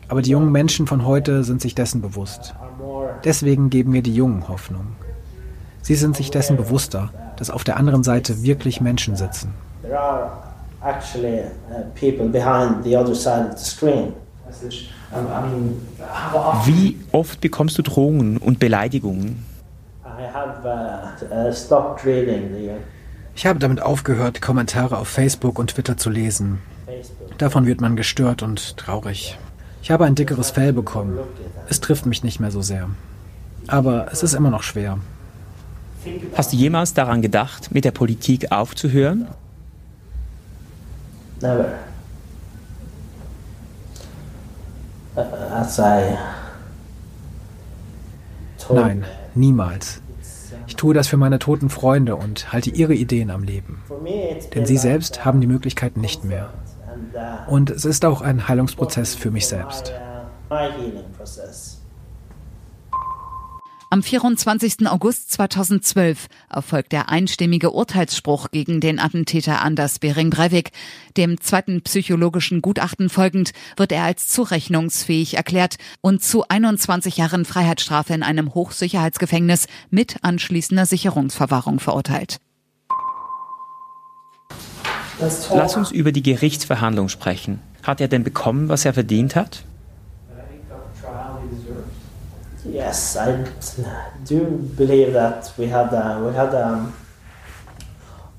Aber 0.07 0.21
die 0.21 0.31
jungen 0.31 0.51
Menschen 0.51 0.87
von 0.87 1.05
heute 1.05 1.43
sind 1.43 1.61
sich 1.61 1.75
dessen 1.75 2.01
bewusst. 2.01 2.55
Deswegen 3.23 3.69
geben 3.69 3.93
wir 3.93 4.01
die 4.01 4.13
Jungen 4.13 4.47
Hoffnung. 4.47 4.95
Sie 5.81 5.95
sind 5.95 6.15
sich 6.15 6.31
dessen 6.31 6.55
bewusster, 6.55 7.11
dass 7.37 7.49
auf 7.49 7.63
der 7.63 7.77
anderen 7.77 8.03
Seite 8.03 8.43
wirklich 8.43 8.79
Menschen 8.79 9.15
sitzen. 9.15 9.53
Wie 16.65 16.99
oft 17.11 17.41
bekommst 17.41 17.77
du 17.77 17.81
Drohungen 17.81 18.37
und 18.37 18.59
Beleidigungen? 18.59 19.45
Uh, 20.03 21.49
ich 23.35 23.45
habe 23.45 23.59
damit 23.59 23.81
aufgehört, 23.81 24.41
Kommentare 24.41 24.97
auf 24.97 25.07
Facebook 25.07 25.59
und 25.59 25.71
Twitter 25.71 25.97
zu 25.97 26.09
lesen. 26.09 26.59
Davon 27.37 27.65
wird 27.65 27.81
man 27.81 27.95
gestört 27.95 28.43
und 28.43 28.77
traurig. 28.77 29.37
Ich 29.81 29.91
habe 29.91 30.05
ein 30.05 30.15
dickeres 30.15 30.51
Fell 30.51 30.73
bekommen. 30.73 31.19
Es 31.67 31.81
trifft 31.81 32.05
mich 32.05 32.23
nicht 32.23 32.39
mehr 32.39 32.51
so 32.51 32.61
sehr. 32.61 32.89
Aber 33.67 34.07
es 34.11 34.23
ist 34.23 34.33
immer 34.33 34.49
noch 34.49 34.63
schwer. 34.63 34.99
Hast 36.35 36.53
du 36.53 36.57
jemals 36.57 36.93
daran 36.93 37.21
gedacht, 37.21 37.73
mit 37.73 37.85
der 37.85 37.91
Politik 37.91 38.51
aufzuhören? 38.51 39.27
Never. 41.41 41.65
Uh, 41.65 41.65
as 41.65 41.71
I 41.71 41.83
Nein, 48.69 49.05
niemals. 49.35 50.01
Ich 50.67 50.75
tue 50.75 50.93
das 50.93 51.07
für 51.07 51.17
meine 51.17 51.39
toten 51.39 51.69
Freunde 51.69 52.15
und 52.15 52.51
halte 52.53 52.69
ihre 52.69 52.93
Ideen 52.93 53.29
am 53.29 53.43
Leben. 53.43 53.81
Denn 54.55 54.65
sie 54.65 54.77
selbst 54.77 55.25
haben 55.25 55.41
die 55.41 55.47
Möglichkeit 55.47 55.97
nicht 55.97 56.23
mehr. 56.23 56.53
Uh, 57.47 57.51
und 57.51 57.69
es 57.69 57.85
ist 57.85 58.05
auch 58.05 58.21
ein 58.21 58.47
Heilungsprozess 58.47 59.15
für 59.15 59.31
mich 59.31 59.47
selbst. 59.47 59.93
Am 63.93 64.01
24. 64.01 64.87
August 64.87 65.29
2012 65.33 66.25
erfolgt 66.49 66.93
der 66.93 67.09
einstimmige 67.09 67.69
Urteilsspruch 67.69 68.49
gegen 68.49 68.79
den 68.79 68.97
Attentäter 68.97 69.61
Anders 69.61 69.99
Bering 69.99 70.31
Breivik. 70.31 70.71
Dem 71.15 71.39
zweiten 71.39 71.83
psychologischen 71.83 72.63
Gutachten 72.63 73.07
folgend 73.11 73.51
wird 73.77 73.91
er 73.91 74.01
als 74.01 74.29
zurechnungsfähig 74.29 75.37
erklärt 75.37 75.75
und 76.01 76.23
zu 76.23 76.43
21 76.49 77.17
Jahren 77.17 77.45
Freiheitsstrafe 77.45 78.15
in 78.15 78.23
einem 78.23 78.55
Hochsicherheitsgefängnis 78.55 79.67
mit 79.91 80.17
anschließender 80.23 80.87
Sicherungsverwahrung 80.87 81.79
verurteilt. 81.79 82.39
Lass 85.19 85.77
uns 85.77 85.91
über 85.91 86.11
die 86.11 86.23
Gerichtsverhandlung 86.23 87.09
sprechen. 87.09 87.59
Hat 87.83 88.01
er 88.01 88.07
denn 88.07 88.23
bekommen, 88.23 88.69
was 88.69 88.85
er 88.85 88.95
verdient 88.95 89.35
hat? 89.35 89.65
Yes, 92.73 93.15
I 93.15 93.45
do 94.27 94.45
believe 94.75 95.13
that 95.13 95.53
we 95.59 95.71
had 95.71 95.93
a, 95.93 96.19
we 96.25 96.35
had 96.35 96.55
a 96.55 96.91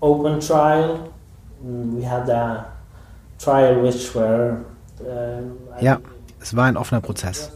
open 0.02 0.40
trial. 0.40 1.12
We 1.62 2.04
had 2.04 2.28
a 2.28 2.66
trial 3.38 3.80
which 3.80 4.12
were 4.12 4.64
uh, 5.00 5.80
ja, 5.80 6.00
es 6.40 6.56
war 6.56 6.64
ein 6.64 6.76
offener 6.76 7.00
Prozess. 7.00 7.52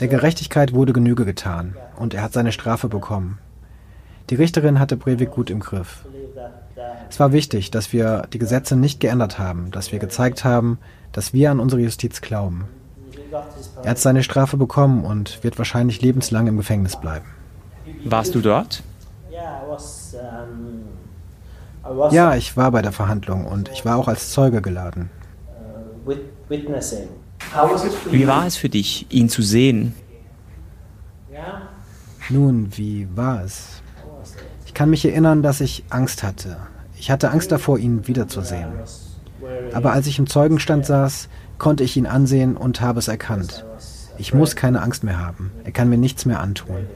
Der 0.00 0.08
Gerechtigkeit 0.08 0.74
wurde 0.74 0.92
Genüge 0.92 1.24
getan 1.24 1.76
und 1.96 2.14
er 2.14 2.22
hat 2.22 2.32
seine 2.32 2.50
Strafe 2.50 2.88
bekommen. 2.88 3.38
Die 4.28 4.34
Richterin 4.34 4.80
hatte 4.80 4.96
Breivik 4.96 5.30
gut 5.30 5.50
im 5.50 5.60
Griff. 5.60 6.04
Es 7.08 7.20
war 7.20 7.32
wichtig, 7.32 7.70
dass 7.70 7.92
wir 7.92 8.22
die 8.32 8.38
Gesetze 8.40 8.74
nicht 8.74 8.98
geändert 8.98 9.38
haben, 9.38 9.70
dass 9.70 9.92
wir 9.92 10.00
gezeigt 10.00 10.44
haben, 10.44 10.78
dass 11.12 11.32
wir 11.32 11.52
an 11.52 11.60
unsere 11.60 11.80
Justiz 11.80 12.20
glauben. 12.20 12.64
Er 13.82 13.90
hat 13.90 13.98
seine 13.98 14.22
Strafe 14.22 14.56
bekommen 14.56 15.04
und 15.04 15.42
wird 15.42 15.58
wahrscheinlich 15.58 16.02
lebenslang 16.02 16.46
im 16.46 16.56
Gefängnis 16.56 17.00
bleiben. 17.00 17.26
Warst 18.04 18.34
du 18.34 18.40
dort? 18.40 18.82
Ja, 22.10 22.36
ich 22.36 22.56
war 22.56 22.70
bei 22.70 22.82
der 22.82 22.92
Verhandlung 22.92 23.46
und 23.46 23.70
ich 23.70 23.84
war 23.84 23.96
auch 23.96 24.08
als 24.08 24.30
Zeuge 24.30 24.62
geladen. 24.62 25.10
Wie 28.10 28.26
war 28.26 28.46
es 28.46 28.56
für 28.56 28.68
dich, 28.68 29.06
ihn 29.10 29.28
zu 29.28 29.42
sehen? 29.42 29.94
Nun, 32.28 32.76
wie 32.76 33.08
war 33.14 33.42
es? 33.44 33.82
Ich 34.66 34.74
kann 34.74 34.90
mich 34.90 35.04
erinnern, 35.04 35.42
dass 35.42 35.60
ich 35.60 35.84
Angst 35.90 36.22
hatte. 36.22 36.56
Ich 36.96 37.10
hatte 37.10 37.30
Angst 37.30 37.50
davor, 37.50 37.78
ihn 37.78 38.06
wiederzusehen. 38.06 38.72
Aber 39.72 39.92
als 39.92 40.06
ich 40.06 40.18
im 40.18 40.28
Zeugenstand 40.28 40.86
saß, 40.86 41.28
konnte 41.62 41.84
ich 41.84 41.96
ihn 41.96 42.06
ansehen 42.06 42.56
und 42.56 42.80
habe 42.80 42.98
es 42.98 43.06
erkannt. 43.06 43.64
Ich 44.18 44.34
muss 44.34 44.56
keine 44.56 44.82
Angst 44.82 45.04
mehr 45.04 45.24
haben. 45.24 45.52
Er 45.62 45.70
kann 45.70 45.88
mir 45.88 45.96
nichts 45.96 46.26
mehr 46.26 46.40
antun. 46.40 46.88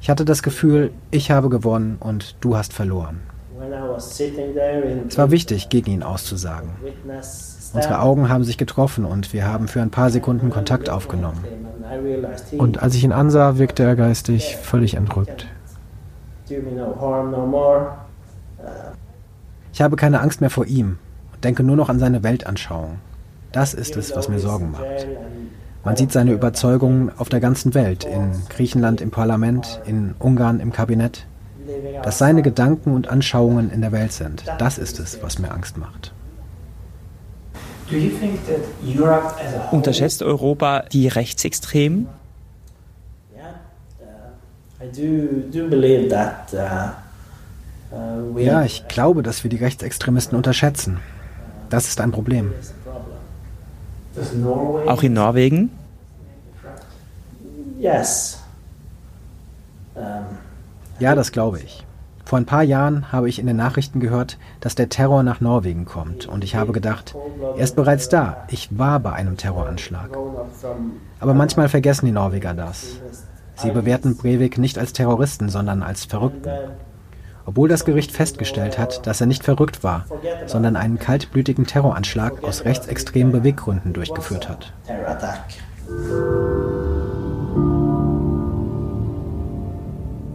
Ich 0.00 0.10
hatte 0.10 0.24
das 0.24 0.42
Gefühl, 0.42 0.90
ich 1.12 1.30
habe 1.30 1.48
gewonnen 1.48 1.96
und 2.00 2.34
du 2.40 2.56
hast 2.56 2.72
verloren. 2.72 3.20
Es 5.06 5.16
war 5.16 5.30
wichtig, 5.30 5.68
gegen 5.68 5.92
ihn 5.92 6.02
auszusagen. 6.02 6.70
Unsere 7.72 8.00
Augen 8.00 8.28
haben 8.28 8.42
sich 8.42 8.58
getroffen 8.58 9.04
und 9.04 9.32
wir 9.32 9.46
haben 9.46 9.68
für 9.68 9.80
ein 9.80 9.90
paar 9.90 10.10
Sekunden 10.10 10.50
Kontakt 10.50 10.90
aufgenommen. 10.90 11.44
Und 12.58 12.82
als 12.82 12.96
ich 12.96 13.04
ihn 13.04 13.12
ansah, 13.12 13.58
wirkte 13.58 13.84
er 13.84 13.94
geistig 13.94 14.56
völlig 14.56 14.94
entrückt. 14.94 15.46
Ich 19.72 19.80
habe 19.80 19.94
keine 19.96 20.20
Angst 20.20 20.40
mehr 20.40 20.50
vor 20.50 20.66
ihm 20.66 20.98
und 21.32 21.44
denke 21.44 21.62
nur 21.62 21.76
noch 21.76 21.88
an 21.88 22.00
seine 22.00 22.24
Weltanschauung. 22.24 22.98
Das 23.52 23.74
ist 23.74 23.96
es, 23.96 24.14
was 24.16 24.28
mir 24.28 24.38
Sorgen 24.38 24.70
macht. 24.70 25.06
Man 25.84 25.96
sieht 25.96 26.12
seine 26.12 26.32
Überzeugungen 26.32 27.10
auf 27.16 27.28
der 27.28 27.40
ganzen 27.40 27.74
Welt, 27.74 28.04
in 28.04 28.32
Griechenland 28.48 29.00
im 29.00 29.10
Parlament, 29.10 29.80
in 29.84 30.14
Ungarn 30.18 30.60
im 30.60 30.72
Kabinett. 30.72 31.26
Dass 32.02 32.18
seine 32.18 32.42
Gedanken 32.42 32.94
und 32.94 33.08
Anschauungen 33.08 33.70
in 33.70 33.80
der 33.80 33.92
Welt 33.92 34.12
sind, 34.12 34.44
das 34.58 34.78
ist 34.78 34.98
es, 34.98 35.22
was 35.22 35.38
mir 35.38 35.50
Angst 35.52 35.76
macht. 35.76 36.12
Unterschätzt 39.70 40.22
Europa 40.22 40.84
die 40.92 41.08
Rechtsextremen? 41.08 42.08
Ja, 48.36 48.64
ich 48.64 48.88
glaube, 48.88 49.22
dass 49.22 49.44
wir 49.44 49.50
die 49.50 49.56
Rechtsextremisten 49.56 50.36
unterschätzen. 50.36 51.00
Das 51.70 51.88
ist 51.88 52.00
ein 52.00 52.12
Problem. 52.12 52.52
Auch 54.86 55.02
in 55.02 55.12
Norwegen? 55.14 55.70
Yes. 57.78 58.40
Ja, 60.98 61.14
das 61.14 61.32
glaube 61.32 61.60
ich. 61.60 61.84
Vor 62.24 62.38
ein 62.38 62.46
paar 62.46 62.62
Jahren 62.62 63.12
habe 63.12 63.28
ich 63.28 63.38
in 63.38 63.46
den 63.46 63.56
Nachrichten 63.56 64.00
gehört, 64.00 64.38
dass 64.60 64.74
der 64.74 64.88
Terror 64.88 65.22
nach 65.22 65.40
Norwegen 65.40 65.84
kommt. 65.84 66.26
Und 66.26 66.44
ich 66.44 66.54
habe 66.54 66.72
gedacht, 66.72 67.14
er 67.56 67.64
ist 67.64 67.76
bereits 67.76 68.08
da. 68.08 68.44
Ich 68.48 68.78
war 68.78 69.00
bei 69.00 69.12
einem 69.12 69.36
Terroranschlag. 69.36 70.16
Aber 71.20 71.34
manchmal 71.34 71.68
vergessen 71.68 72.06
die 72.06 72.12
Norweger 72.12 72.54
das. 72.54 73.00
Sie 73.54 73.70
bewerten 73.70 74.16
Breivik 74.16 74.56
nicht 74.58 74.78
als 74.78 74.92
Terroristen, 74.92 75.48
sondern 75.48 75.82
als 75.82 76.04
Verrückten 76.04 76.50
obwohl 77.46 77.68
das 77.68 77.84
Gericht 77.84 78.12
festgestellt 78.12 78.78
hat, 78.78 79.06
dass 79.06 79.20
er 79.20 79.26
nicht 79.26 79.44
verrückt 79.44 79.82
war, 79.82 80.06
sondern 80.46 80.76
einen 80.76 80.98
kaltblütigen 80.98 81.66
Terroranschlag 81.66 82.42
aus 82.44 82.64
rechtsextremen 82.64 83.32
Beweggründen 83.32 83.92
durchgeführt 83.92 84.48
hat. 84.48 84.72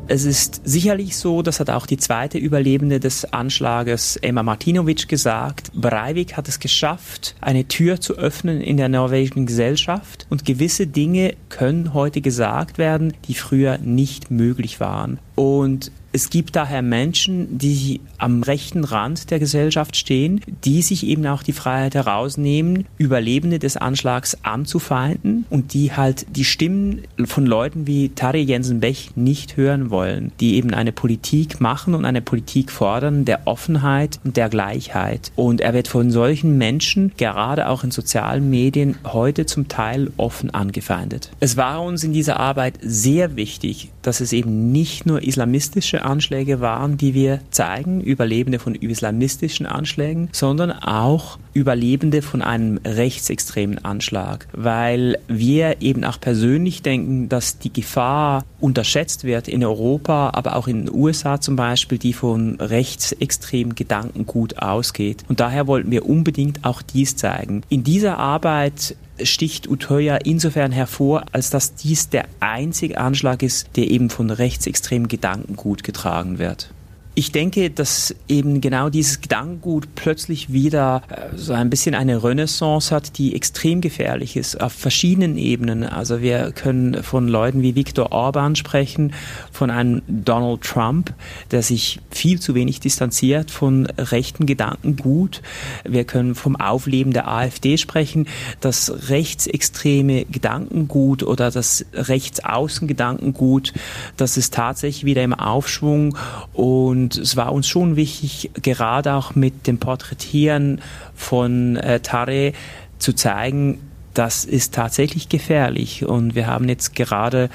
Es 0.09 0.23
ist 0.23 0.61
sicherlich 0.63 1.17
so, 1.17 1.41
das 1.41 1.59
hat 1.59 1.69
auch 1.69 1.85
die 1.85 1.97
zweite 1.97 2.37
Überlebende 2.37 3.01
des 3.01 3.25
Anschlages 3.33 4.15
Emma 4.15 4.41
Martinovic 4.41 5.09
gesagt, 5.09 5.73
Breivik 5.73 6.37
hat 6.37 6.47
es 6.47 6.61
geschafft, 6.61 7.35
eine 7.41 7.67
Tür 7.67 7.99
zu 7.99 8.13
öffnen 8.13 8.61
in 8.61 8.77
der 8.77 8.87
norwegischen 8.87 9.45
Gesellschaft 9.45 10.25
und 10.29 10.45
gewisse 10.45 10.87
Dinge 10.87 11.35
können 11.49 11.93
heute 11.93 12.21
gesagt 12.21 12.77
werden, 12.77 13.15
die 13.27 13.33
früher 13.33 13.79
nicht 13.79 14.31
möglich 14.31 14.79
waren. 14.79 15.19
Und 15.35 15.91
es 16.17 16.31
gibt 16.31 16.55
daher 16.55 16.81
Menschen, 16.81 17.59
die 17.59 18.01
am 18.17 18.41
rechten 18.41 18.83
Rand 18.83 19.29
der 19.29 19.37
Gesellschaft 19.37 19.95
stehen, 19.95 20.41
die 20.65 20.81
sich 20.81 21.05
eben 21.05 21.27
auch 21.27 21.43
die 21.43 21.53
Freiheit 21.53 21.93
herausnehmen, 21.93 22.87
Überlebende 22.97 23.59
des 23.59 23.77
Anschlags 23.77 24.35
anzufeinden 24.41 25.45
und 25.51 25.75
die 25.75 25.93
halt 25.93 26.25
die 26.35 26.43
Stimmen 26.43 27.03
von 27.25 27.45
Leuten 27.45 27.85
wie 27.85 28.09
Tarje 28.09 28.41
Jensen-Bech 28.41 29.11
nicht 29.13 29.57
hören 29.57 29.91
wollen, 29.91 30.31
die 30.39 30.55
eben 30.55 30.73
eine 30.73 30.91
Politik 30.91 31.61
machen 31.61 31.93
und 31.93 32.03
eine 32.03 32.23
Politik 32.23 32.71
fordern 32.71 33.23
der 33.23 33.45
Offenheit 33.45 34.19
und 34.23 34.37
der 34.37 34.49
Gleichheit. 34.49 35.31
Und 35.35 35.61
er 35.61 35.75
wird 35.75 35.87
von 35.87 36.09
solchen 36.09 36.57
Menschen, 36.57 37.11
gerade 37.17 37.69
auch 37.69 37.83
in 37.83 37.91
sozialen 37.91 38.49
Medien, 38.49 38.97
heute 39.05 39.45
zum 39.45 39.67
Teil 39.67 40.09
offen 40.17 40.49
angefeindet. 40.49 41.29
Es 41.39 41.57
war 41.57 41.83
uns 41.83 42.03
in 42.03 42.11
dieser 42.11 42.39
Arbeit 42.39 42.79
sehr 42.81 43.35
wichtig, 43.35 43.91
dass 44.07 44.21
es 44.21 44.31
eben 44.31 44.71
nicht 44.71 45.05
nur 45.05 45.21
islamistische 45.21 46.05
Anschläge 46.05 46.61
waren, 46.61 46.95
die 46.95 47.13
wir 47.13 47.41
zeigen, 47.51 47.99
Überlebende 47.99 48.57
von 48.57 48.73
islamistischen 48.73 49.65
Anschlägen, 49.65 50.29
sondern 50.31 50.71
auch 50.71 51.37
Überlebende 51.53 52.21
von 52.21 52.41
einem 52.41 52.79
rechtsextremen 52.85 53.83
Anschlag, 53.83 54.47
weil 54.53 55.17
wir 55.27 55.81
eben 55.81 56.05
auch 56.05 56.21
persönlich 56.21 56.83
denken, 56.83 57.27
dass 57.27 57.59
die 57.59 57.73
Gefahr 57.73 58.45
unterschätzt 58.61 59.25
wird 59.25 59.49
in 59.49 59.65
Europa, 59.65 60.31
aber 60.33 60.55
auch 60.55 60.69
in 60.69 60.85
den 60.85 60.95
USA 60.95 61.41
zum 61.41 61.57
Beispiel, 61.57 61.97
die 61.97 62.13
von 62.13 62.55
rechtsextremen 62.61 63.75
Gedankengut 63.75 64.59
ausgeht. 64.59 65.25
Und 65.27 65.41
daher 65.41 65.67
wollten 65.67 65.91
wir 65.91 66.07
unbedingt 66.07 66.63
auch 66.63 66.81
dies 66.81 67.17
zeigen. 67.17 67.63
In 67.67 67.83
dieser 67.83 68.19
Arbeit 68.19 68.95
sticht 69.23 69.67
Utoya 69.67 70.17
insofern 70.17 70.71
hervor, 70.71 71.25
als 71.31 71.49
dass 71.49 71.75
dies 71.75 72.09
der 72.09 72.25
einzige 72.39 72.97
Anschlag 72.97 73.43
ist, 73.43 73.69
der 73.75 73.89
eben 73.89 74.09
von 74.09 74.29
rechtsextremen 74.29 75.07
Gedankengut 75.07 75.83
getragen 75.83 76.39
wird 76.39 76.71
ich 77.17 77.31
denke, 77.31 77.71
dass 77.71 78.13
eben 78.27 78.61
genau 78.61 78.89
dieses 78.89 79.21
Gedankengut 79.21 79.95
plötzlich 79.95 80.53
wieder 80.53 81.01
äh, 81.09 81.35
so 81.35 81.51
ein 81.53 81.71
bisschen 81.71 81.95
eine 81.95 82.23
Renaissance 82.23 82.93
hat, 82.93 83.17
die 83.17 83.35
extrem 83.35 83.81
gefährlich 83.81 84.37
ist 84.37 84.61
auf 84.61 84.71
verschiedenen 84.71 85.35
Ebenen. 85.35 85.83
Also 85.83 86.21
wir 86.21 86.51
können 86.51 87.01
von 87.01 87.27
Leuten 87.27 87.63
wie 87.63 87.73
Viktor 87.73 88.11
Orban 88.11 88.55
sprechen, 88.55 89.13
von 89.51 89.71
einem 89.71 90.03
Donald 90.07 90.61
Trump, 90.61 91.11
der 91.49 91.63
sich 91.63 91.99
viel 92.11 92.39
zu 92.39 92.53
wenig 92.53 92.81
distanziert 92.81 93.49
von 93.49 93.87
rechten 93.97 94.45
Gedankengut. 94.45 95.41
Wir 95.85 96.03
können 96.03 96.35
vom 96.35 96.55
Aufleben 96.55 97.13
der 97.13 97.27
AfD 97.27 97.77
sprechen, 97.77 98.27
das 98.59 99.09
rechtsextreme 99.09 100.25
Gedankengut 100.25 101.23
oder 101.23 101.49
das 101.49 101.83
Rechtsaußengedankengut, 101.93 103.73
das 104.17 104.37
ist 104.37 104.53
tatsächlich 104.53 105.03
wieder 105.03 105.23
im 105.23 105.33
Aufschwung 105.33 106.15
und 106.53 107.06
und 107.07 107.15
es 107.15 107.37
war 107.37 107.53
uns 107.53 107.69
schon 107.69 107.95
wichtig, 107.95 108.51
gerade 108.61 109.13
auch 109.13 109.33
mit 109.33 109.65
dem 109.65 109.77
Porträtieren 109.77 110.81
von 111.15 111.77
äh, 111.77 112.01
Tare 112.01 112.51
zu 112.99 113.13
zeigen, 113.13 113.79
das 114.13 114.43
ist 114.43 114.73
tatsächlich 114.73 115.29
gefährlich. 115.29 116.03
Und 116.03 116.35
wir 116.35 116.47
haben 116.47 116.67
jetzt 116.67 116.95
gerade 116.95 117.49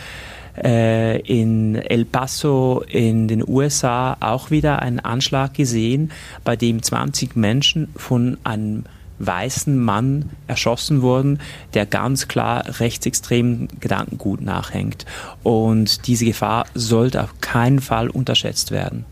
äh, 0.57 1.21
in 1.21 1.75
El 1.75 2.07
Paso 2.07 2.83
in 2.89 3.29
den 3.29 3.47
USA 3.47 4.17
auch 4.21 4.51
wieder 4.51 4.81
einen 4.81 5.01
Anschlag 5.01 5.53
gesehen, 5.53 6.13
bei 6.45 6.57
dem 6.57 6.83
20 6.83 7.37
Menschen 7.37 7.89
von 7.95 8.39
einem 8.45 8.85
weißen 9.19 9.79
Mann 9.79 10.31
erschossen 10.47 11.03
wurden, 11.03 11.41
der 11.75 11.85
ganz 11.85 12.27
klar 12.27 12.81
rechtsextremen 12.81 13.69
Gedankengut 13.81 14.41
nachhängt. 14.41 15.05
Und 15.43 16.07
diese 16.07 16.25
Gefahr 16.25 16.65
sollte 16.73 17.23
auf 17.23 17.39
keinen 17.43 17.83
Fall 17.83 18.09
unterschätzt 18.09 18.71
werden. 18.71 19.05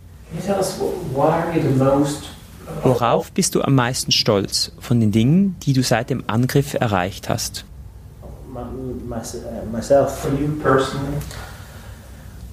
Worauf 2.82 3.32
bist 3.32 3.54
du 3.54 3.62
am 3.62 3.74
meisten 3.74 4.12
stolz 4.12 4.72
von 4.78 5.00
den 5.00 5.10
Dingen, 5.10 5.56
die 5.62 5.72
du 5.72 5.82
seit 5.82 6.10
dem 6.10 6.24
Angriff 6.28 6.74
erreicht 6.74 7.28
hast? 7.28 7.64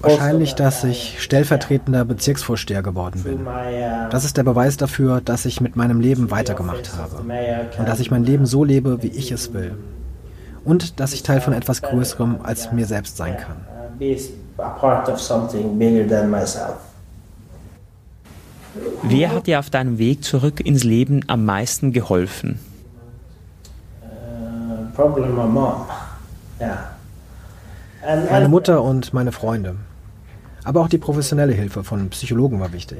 Wahrscheinlich, 0.00 0.54
dass 0.54 0.84
ich 0.84 1.16
stellvertretender 1.20 2.04
Bezirksvorsteher 2.04 2.82
geworden 2.82 3.22
bin. 3.24 3.44
Das 4.10 4.24
ist 4.24 4.36
der 4.36 4.44
Beweis 4.44 4.76
dafür, 4.76 5.20
dass 5.20 5.44
ich 5.44 5.60
mit 5.60 5.74
meinem 5.74 6.00
Leben 6.00 6.30
weitergemacht 6.30 6.92
habe. 6.96 7.22
Und 7.78 7.88
dass 7.88 7.98
ich 7.98 8.10
mein 8.10 8.22
Leben 8.22 8.46
so 8.46 8.62
lebe, 8.64 9.02
wie 9.02 9.08
ich 9.08 9.32
es 9.32 9.52
will. 9.52 9.74
Und 10.64 11.00
dass 11.00 11.12
ich 11.14 11.22
Teil 11.24 11.40
von 11.40 11.52
etwas 11.52 11.82
Größerem 11.82 12.38
als 12.42 12.72
mir 12.72 12.86
selbst 12.86 13.16
sein 13.16 13.36
kann. 13.36 13.56
Wer 19.02 19.34
hat 19.34 19.46
dir 19.46 19.58
auf 19.58 19.70
deinem 19.70 19.98
Weg 19.98 20.24
zurück 20.24 20.60
ins 20.60 20.84
Leben 20.84 21.20
am 21.26 21.44
meisten 21.44 21.92
geholfen? 21.92 22.58
Meine 28.30 28.48
Mutter 28.48 28.82
und 28.82 29.12
meine 29.12 29.32
Freunde. 29.32 29.76
Aber 30.64 30.82
auch 30.82 30.88
die 30.88 30.98
professionelle 30.98 31.52
Hilfe 31.52 31.82
von 31.84 32.10
Psychologen 32.10 32.60
war 32.60 32.72
wichtig. 32.72 32.98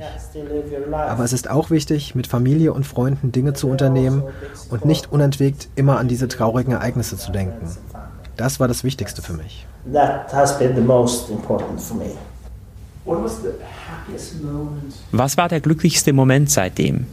Aber 0.92 1.24
es 1.24 1.32
ist 1.32 1.50
auch 1.50 1.70
wichtig, 1.70 2.14
mit 2.14 2.26
Familie 2.26 2.72
und 2.72 2.86
Freunden 2.86 3.32
Dinge 3.32 3.52
zu 3.52 3.68
unternehmen 3.68 4.22
und 4.70 4.84
nicht 4.84 5.12
unentwegt 5.12 5.68
immer 5.74 5.98
an 5.98 6.08
diese 6.08 6.28
traurigen 6.28 6.72
Ereignisse 6.72 7.18
zu 7.18 7.30
denken. 7.32 7.68
Das 8.36 8.60
war 8.60 8.68
das 8.68 8.84
Wichtigste 8.84 9.20
für 9.20 9.34
mich. 9.34 9.66
That 9.92 10.32
has 10.32 10.58
been 10.58 10.76
the 10.76 10.80
most 10.80 11.28
important 11.28 11.80
for 11.80 11.96
me. 11.96 12.12
Was 15.12 15.36
war 15.36 15.48
der 15.48 15.61
glücklichste 15.61 16.12
Moment 16.12 16.50
seitdem? 16.50 17.06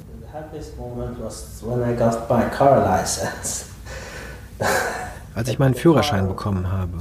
Als 5.34 5.50
ich 5.50 5.60
meinen 5.60 5.76
Führerschein 5.76 6.28
bekommen 6.28 6.72
habe. 6.72 6.91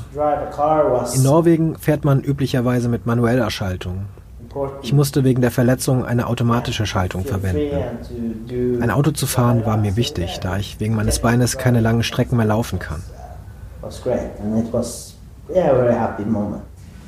In 1.15 1.23
Norwegen 1.23 1.77
fährt 1.77 2.05
man 2.05 2.21
üblicherweise 2.21 2.89
mit 2.89 3.07
manueller 3.07 3.51
Schaltung. 3.51 4.07
Ich 4.83 4.93
musste 4.93 5.25
wegen 5.25 5.41
der 5.41 5.51
Verletzung 5.51 6.05
eine 6.05 6.29
automatische 6.29 6.87
Schaltung 6.87 7.25
verwenden. 7.25 8.81
Ein 8.81 8.91
Auto 8.91 9.11
zu 9.11 9.27
fahren 9.27 9.67
war 9.67 9.77
mir 9.77 9.97
wichtig, 9.97 10.39
da 10.41 10.57
ich 10.57 10.79
wegen 10.79 10.95
meines 10.95 11.19
Beines 11.19 11.59
keine 11.59 11.81
langen 11.81 12.05
Strecken 12.05 12.37
mehr 12.37 12.47
laufen 12.47 12.79
kann. 12.79 13.03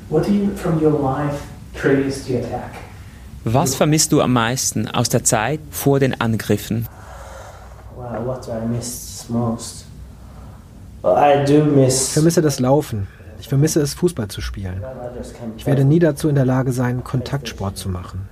What 0.09 0.25
do 0.25 0.31
you 0.31 0.55
from 0.55 0.81
your 0.81 1.01
life 1.01 1.37
was 3.43 3.75
vermisst 3.75 4.11
du 4.11 4.21
am 4.21 4.33
meisten 4.33 4.87
aus 4.87 5.09
der 5.09 5.23
Zeit 5.23 5.59
vor 5.71 5.99
den 5.99 6.19
Angriffen? 6.19 6.87
Ich 11.03 12.13
vermisse 12.13 12.41
das 12.41 12.59
Laufen. 12.59 13.07
Ich 13.39 13.47
vermisse 13.47 13.81
es, 13.81 13.93
Fußball 13.93 14.27
zu 14.27 14.41
spielen. 14.41 14.83
Ich 15.55 15.65
werde 15.65 15.85
nie 15.85 15.99
dazu 15.99 16.27
in 16.27 16.35
der 16.35 16.45
Lage 16.45 16.71
sein, 16.71 17.03
Kontaktsport 17.03 17.77
zu 17.77 17.89
machen. 17.89 18.27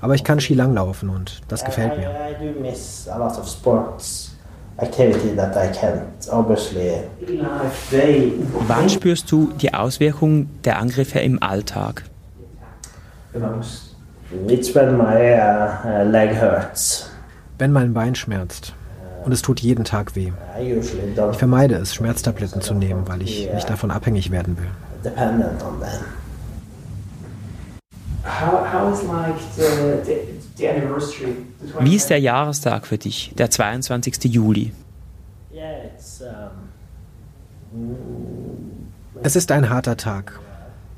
Aber 0.00 0.14
ich 0.14 0.24
kann 0.24 0.40
Skilanglaufen 0.40 1.08
und 1.10 1.42
das 1.48 1.64
gefällt 1.64 1.96
mir. 1.98 2.10
Wann 8.66 8.88
spürst 8.90 9.32
du 9.32 9.52
die 9.60 9.74
Auswirkungen 9.74 10.58
der 10.64 10.78
Angriffe 10.78 11.20
im 11.20 11.42
Alltag? 11.42 12.04
It's 14.48 14.74
when 14.74 14.96
my 14.96 15.34
uh, 15.34 15.78
uh, 15.84 16.10
leg 16.10 16.34
hurts. 16.40 17.10
Wenn 17.58 17.72
mein 17.72 17.94
Bein 17.94 18.14
schmerzt. 18.14 18.74
Und 19.24 19.32
es 19.32 19.42
tut 19.42 19.58
jeden 19.60 19.84
Tag 19.84 20.14
weh. 20.14 20.32
Ich 20.60 21.36
vermeide 21.36 21.74
es, 21.74 21.94
Schmerztabletten 21.94 22.60
zu 22.60 22.74
nehmen, 22.74 23.08
weil 23.08 23.22
ich 23.22 23.52
nicht 23.52 23.68
davon 23.68 23.90
abhängig 23.90 24.30
werden 24.30 24.56
will. 24.56 24.68
Wie 31.80 31.96
ist 31.96 32.10
der 32.10 32.20
Jahrestag 32.20 32.86
für 32.86 32.98
dich, 32.98 33.32
der 33.36 33.50
22. 33.50 34.24
Juli? 34.26 34.72
Es 39.22 39.36
ist 39.36 39.50
ein 39.50 39.68
harter 39.68 39.96
Tag. 39.96 40.38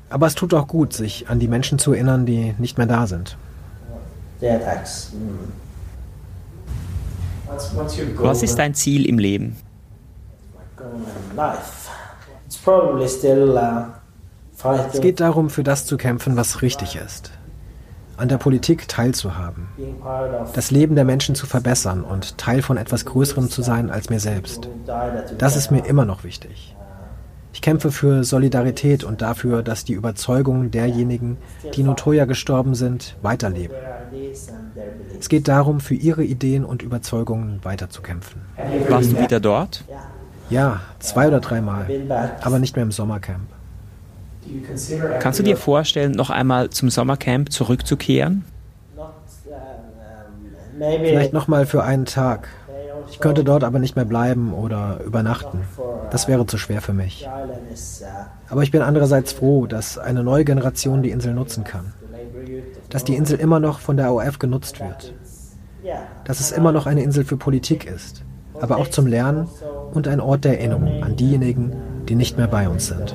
Aber 0.09 0.27
es 0.27 0.35
tut 0.35 0.53
auch 0.53 0.67
gut, 0.67 0.93
sich 0.93 1.29
an 1.29 1.39
die 1.39 1.47
Menschen 1.47 1.79
zu 1.79 1.93
erinnern, 1.93 2.25
die 2.25 2.55
nicht 2.57 2.77
mehr 2.77 2.87
da 2.87 3.05
sind. 3.07 3.37
Was 8.17 8.43
ist 8.43 8.57
dein 8.57 8.73
Ziel 8.73 9.05
im 9.05 9.19
Leben? 9.19 9.57
Es 14.91 15.01
geht 15.01 15.19
darum, 15.19 15.49
für 15.49 15.63
das 15.63 15.85
zu 15.85 15.97
kämpfen, 15.97 16.35
was 16.35 16.61
richtig 16.61 16.95
ist. 16.95 17.31
An 18.17 18.27
der 18.27 18.37
Politik 18.37 18.87
teilzuhaben. 18.87 19.67
Das 20.53 20.71
Leben 20.71 20.95
der 20.95 21.05
Menschen 21.05 21.35
zu 21.35 21.45
verbessern 21.45 22.03
und 22.03 22.37
Teil 22.37 22.61
von 22.61 22.77
etwas 22.77 23.05
Größerem 23.05 23.49
zu 23.49 23.61
sein 23.61 23.89
als 23.89 24.09
mir 24.09 24.19
selbst. 24.19 24.67
Das 25.37 25.55
ist 25.55 25.71
mir 25.71 25.85
immer 25.85 26.05
noch 26.05 26.23
wichtig. 26.23 26.75
Ich 27.51 27.61
kämpfe 27.61 27.91
für 27.91 28.23
Solidarität 28.23 29.03
und 29.03 29.21
dafür, 29.21 29.63
dass 29.63 29.83
die 29.83 29.93
Überzeugungen 29.93 30.71
derjenigen, 30.71 31.37
die 31.75 31.81
in 31.81 31.89
Utoya 31.89 32.25
gestorben 32.25 32.75
sind, 32.75 33.15
weiterleben. 33.21 33.75
Es 35.19 35.29
geht 35.29 35.47
darum, 35.47 35.79
für 35.79 35.95
ihre 35.95 36.23
Ideen 36.23 36.63
und 36.63 36.81
Überzeugungen 36.81 37.59
weiterzukämpfen. 37.63 38.41
Warst 38.87 39.11
du 39.11 39.19
wieder 39.19 39.39
dort? 39.39 39.83
Ja, 40.49 40.81
zwei 40.99 41.27
oder 41.27 41.39
dreimal, 41.39 41.87
aber 42.41 42.59
nicht 42.59 42.75
mehr 42.75 42.83
im 42.83 42.91
Sommercamp. 42.91 43.47
Kannst 45.19 45.39
du 45.39 45.43
dir 45.43 45.57
vorstellen, 45.57 46.13
noch 46.13 46.29
einmal 46.29 46.69
zum 46.69 46.89
Sommercamp 46.89 47.51
zurückzukehren? 47.51 48.45
Vielleicht 50.79 51.33
nochmal 51.33 51.65
für 51.65 51.83
einen 51.83 52.05
Tag. 52.05 52.47
Ich 53.11 53.19
könnte 53.19 53.43
dort 53.43 53.63
aber 53.63 53.79
nicht 53.79 53.95
mehr 53.95 54.05
bleiben 54.05 54.53
oder 54.53 54.99
übernachten. 55.05 55.61
Das 56.11 56.27
wäre 56.27 56.45
zu 56.45 56.57
schwer 56.57 56.81
für 56.81 56.93
mich. 56.93 57.27
Aber 58.49 58.63
ich 58.63 58.71
bin 58.71 58.81
andererseits 58.81 59.31
froh, 59.31 59.67
dass 59.67 59.97
eine 59.97 60.23
neue 60.23 60.45
Generation 60.45 61.01
die 61.01 61.11
Insel 61.11 61.33
nutzen 61.33 61.63
kann. 61.63 61.93
Dass 62.89 63.03
die 63.03 63.15
Insel 63.15 63.39
immer 63.39 63.59
noch 63.59 63.79
von 63.79 63.97
der 63.97 64.13
OF 64.13 64.39
genutzt 64.39 64.79
wird. 64.79 65.13
Dass 66.23 66.39
es 66.39 66.51
immer 66.51 66.71
noch 66.71 66.85
eine 66.85 67.03
Insel 67.03 67.23
für 67.23 67.37
Politik 67.37 67.85
ist, 67.85 68.23
aber 68.59 68.77
auch 68.77 68.87
zum 68.89 69.07
Lernen 69.07 69.47
und 69.93 70.07
ein 70.07 70.19
Ort 70.19 70.45
der 70.45 70.59
Erinnerung 70.59 71.03
an 71.03 71.15
diejenigen, 71.15 71.73
die 72.07 72.15
nicht 72.15 72.37
mehr 72.37 72.47
bei 72.47 72.67
uns 72.69 72.87
sind. 72.87 73.13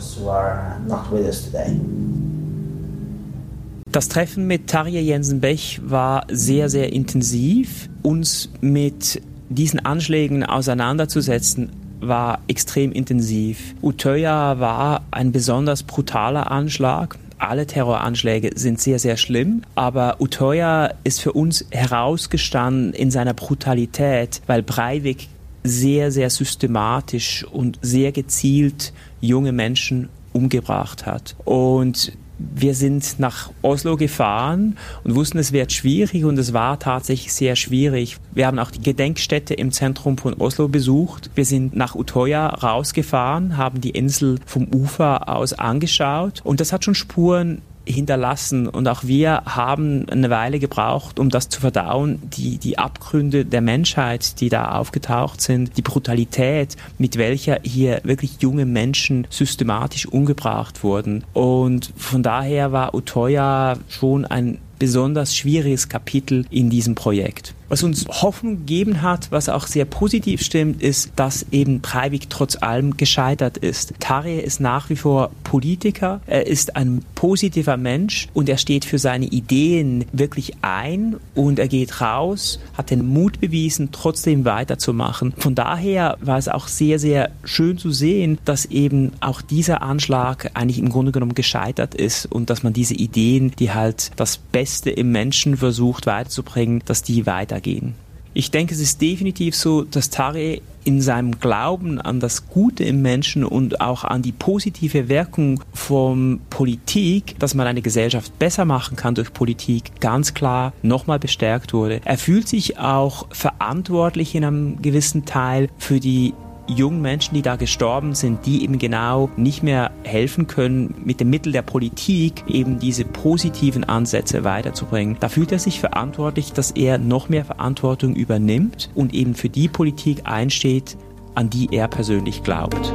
Das 3.91 4.09
Treffen 4.09 4.47
mit 4.49 4.67
Tarja 4.69 5.01
Jensen-Bech 5.01 5.83
war 5.85 6.27
sehr, 6.29 6.69
sehr 6.69 6.93
intensiv. 6.93 7.89
Uns 8.03 8.51
mit 8.61 9.23
diesen 9.49 9.85
Anschlägen 9.85 10.45
auseinanderzusetzen, 10.45 11.71
war 12.01 12.41
extrem 12.49 12.93
intensiv. 12.93 13.75
Utøya 13.83 14.59
war 14.61 15.05
ein 15.11 15.33
besonders 15.33 15.83
brutaler 15.83 16.51
Anschlag. 16.51 17.19
Alle 17.39 17.67
Terroranschläge 17.67 18.51
sind 18.55 18.81
sehr, 18.81 18.99
sehr 18.99 19.17
schlimm, 19.17 19.63
aber 19.75 20.21
Utøya 20.21 20.95
ist 21.05 21.21
für 21.21 21.33
uns 21.33 21.67
herausgestanden 21.71 22.93
in 22.93 23.11
seiner 23.11 23.35
Brutalität, 23.35 24.41
weil 24.47 24.63
Breivik 24.63 25.29
sehr, 25.63 26.11
sehr 26.13 26.31
systematisch 26.31 27.45
und 27.45 27.79
sehr 27.83 28.13
gezielt 28.13 28.93
junge 29.21 29.53
Menschen 29.53 30.11
umgebracht 30.33 31.07
hat. 31.07 31.37
Und 31.45 32.13
wir 32.39 32.75
sind 32.75 33.19
nach 33.19 33.51
Oslo 33.63 33.97
gefahren 33.97 34.77
und 35.05 35.15
wussten, 35.15 35.39
es 35.39 35.53
wird 35.53 35.73
schwierig 35.73 36.25
und 36.25 36.39
es 36.39 36.53
war 36.53 36.79
tatsächlich 36.79 37.33
sehr 37.33 37.57
schwierig. 37.57 38.19
Wir 38.33 38.47
haben 38.47 38.59
auch 38.59 38.71
die 38.71 38.83
Gedenkstätte 38.83 39.55
im 39.55 39.73
Zentrum 39.73 40.19
von 40.19 40.35
Oslo 40.35 40.69
besucht. 40.69 41.31
Wir 41.35 41.45
sind 41.45 41.77
nach 41.77 41.95
Utoya 41.95 42.49
rausgefahren, 42.49 43.57
haben 43.57 43.81
die 43.81 43.91
Insel 43.91 44.39
vom 44.47 44.69
Ufer 44.75 45.29
aus 45.29 45.53
angeschaut 45.53 46.41
und 46.45 46.61
das 46.61 46.73
hat 46.73 46.85
schon 46.85 46.95
Spuren 46.95 47.63
hinterlassen. 47.85 48.69
Und 48.69 48.89
auch 48.89 49.05
wir 49.05 49.43
haben 49.47 50.09
eine 50.09 50.31
Weile 50.31 50.59
gebraucht, 50.59 51.19
um 51.19 51.31
das 51.31 51.49
zu 51.49 51.61
verdauen. 51.61 52.21
Die, 52.37 52.59
die 52.59 52.79
Abgründe 52.79 53.45
der 53.45 53.61
Menschheit, 53.61 54.41
die 54.41 54.49
da 54.49 54.73
aufgetaucht 54.73 55.41
sind, 55.41 55.77
die 55.77 55.83
Brutalität, 55.83 56.77
mit 56.99 57.17
welcher 57.17 57.61
hier 57.63 58.01
wirklich 58.05 58.41
junge 58.41 58.67
Menschen 58.67 59.27
systematisch 59.31 60.07
umgebracht 60.07 60.83
wurden. 60.83 61.25
Und 61.33 61.93
von 61.97 62.23
daher 62.23 62.73
war 62.73 62.95
Utoya 62.95 63.77
schon 63.89 64.25
ein 64.25 64.59
besonders 64.79 65.37
schwieriges 65.37 65.89
Kapitel 65.89 66.47
in 66.51 66.71
diesem 66.71 66.95
Projekt. 66.95 67.55
Was 67.69 67.83
uns 67.83 68.07
Hoffnung 68.09 68.59
gegeben 68.59 69.03
hat, 69.03 69.33
was 69.33 69.49
auch 69.49 69.67
sehr 69.67 69.85
positiv 69.85 70.43
stimmt, 70.43 70.83
ist, 70.83 71.13
dass 71.17 71.47
eben 71.51 71.81
Breivik 71.81 72.29
trotz 72.29 72.57
allem 72.57 72.97
gescheitert 72.97 73.57
ist. 73.57 73.95
Tarje 74.01 74.41
ist 74.41 74.61
nach 74.61 74.91
wie 74.91 74.97
vor 74.97 75.31
Politiker, 75.45 76.21
er 76.27 76.47
ist 76.47 76.77
ein 76.77 77.03
positiver 77.15 77.77
Mensch 77.77 78.29
und 78.35 78.49
er 78.49 78.59
steht 78.59 78.85
für 78.85 78.99
seine 78.99 79.27
Ideen 79.27 80.05
wirklich 80.13 80.53
ein 80.63 81.17
und 81.35 81.59
er 81.59 81.69
geht 81.69 82.01
raus, 82.01 82.61
hat 82.75 82.91
den 82.91 83.07
Mut 83.07 83.41
bewiesen, 83.41 83.89
trotzdem 83.93 84.45
weiterzumachen. 84.45 85.33
Von 85.39 85.55
daher 85.55 86.19
war 86.21 86.39
es 86.39 86.49
auch 86.49 86.69
sehr, 86.69 86.99
sehr 86.99 87.31
schön 87.45 87.79
zu 87.79 87.91
sehen, 87.91 88.39
dass 88.45 88.67
eben 88.67 89.13
auch 89.21 89.41
dieser 89.41 89.83
Anschlag 89.83 90.51
eigentlich 90.55 90.79
im 90.79 90.91
Grunde 90.91 91.13
genommen 91.13 91.35
gescheitert 91.35 91.95
ist 91.95 92.27
und 92.27 92.51
dass 92.51 92.63
man 92.63 92.73
diese 92.73 92.95
Ideen, 92.95 93.53
die 93.59 93.73
halt 93.73 94.13
das 94.17 94.37
Beste 94.37 94.64
im 94.91 95.13
Menschen 95.13 95.57
versucht 95.57 96.07
weiterzubringen, 96.07 96.83
dass 96.85 97.03
die 97.03 97.27
weitergehen 97.27 97.55
weitergehen. 97.55 97.95
Ich 98.37 98.51
denke, 98.51 98.75
es 98.75 98.81
ist 98.81 99.01
definitiv 99.01 99.55
so, 99.55 99.83
dass 99.83 100.11
Tare 100.11 100.61
in 100.83 101.01
seinem 101.01 101.39
Glauben 101.39 102.01
an 102.01 102.19
das 102.19 102.49
Gute 102.49 102.83
im 102.83 103.01
Menschen 103.01 103.45
und 103.45 103.81
auch 103.81 104.03
an 104.03 104.23
die 104.23 104.33
positive 104.33 105.09
Wirkung 105.09 105.63
von 105.73 106.41
Politik, 106.51 107.39
dass 107.39 107.55
man 107.55 107.69
eine 107.69 107.81
Gesellschaft 107.81 108.37
besser 108.41 108.65
machen 108.65 108.97
kann 108.97 109.15
durch 109.15 109.33
Politik, 109.33 110.01
ganz 110.01 110.35
klar 110.35 110.73
nochmal 110.83 111.21
bestärkt 111.21 111.73
wurde. 111.73 112.01
Er 112.05 112.19
fühlt 112.19 112.49
sich 112.49 112.77
auch 112.79 113.27
verantwortlich 113.31 114.35
in 114.35 114.45
einem 114.45 114.83
gewissen 114.83 115.25
Teil 115.25 115.69
für 115.79 116.01
die 116.01 116.35
jungen 116.67 117.01
Menschen, 117.01 117.35
die 117.35 117.43
da 117.43 117.57
gestorben 117.57 118.15
sind, 118.15 118.47
die 118.47 118.63
eben 118.63 118.79
genau 118.79 119.31
nicht 119.37 119.63
mehr 119.63 119.91
helfen 120.03 120.47
können, 120.47 120.95
mit 121.05 121.21
dem 121.21 121.31
Mittel 121.31 121.53
der 121.53 121.63
Politik 121.63 122.45
eben 122.49 122.79
diese 122.79 123.05
positiven 123.05 123.85
Ansätze 123.85 124.45
weiterzubringen. 124.45 125.17
Da 125.21 125.29
fühlt 125.29 125.53
er 125.53 125.59
sich 125.59 125.81
verantwortlich, 125.81 126.53
dass 126.53 126.71
er 126.71 126.99
noch 126.99 127.29
mehr 127.29 127.45
Verantwortung 127.45 128.15
übernimmt 128.15 128.91
und 128.95 129.15
eben 129.15 129.35
für 129.35 129.49
die 129.49 129.69
Politik 129.69 130.23
einsteht, 130.25 130.97
an 131.35 131.51
die 131.51 131.69
er 131.73 131.89
persönlich 131.89 132.43
glaubt. 132.43 132.93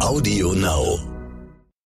Audio 0.00 0.52
Now. 0.54 1.15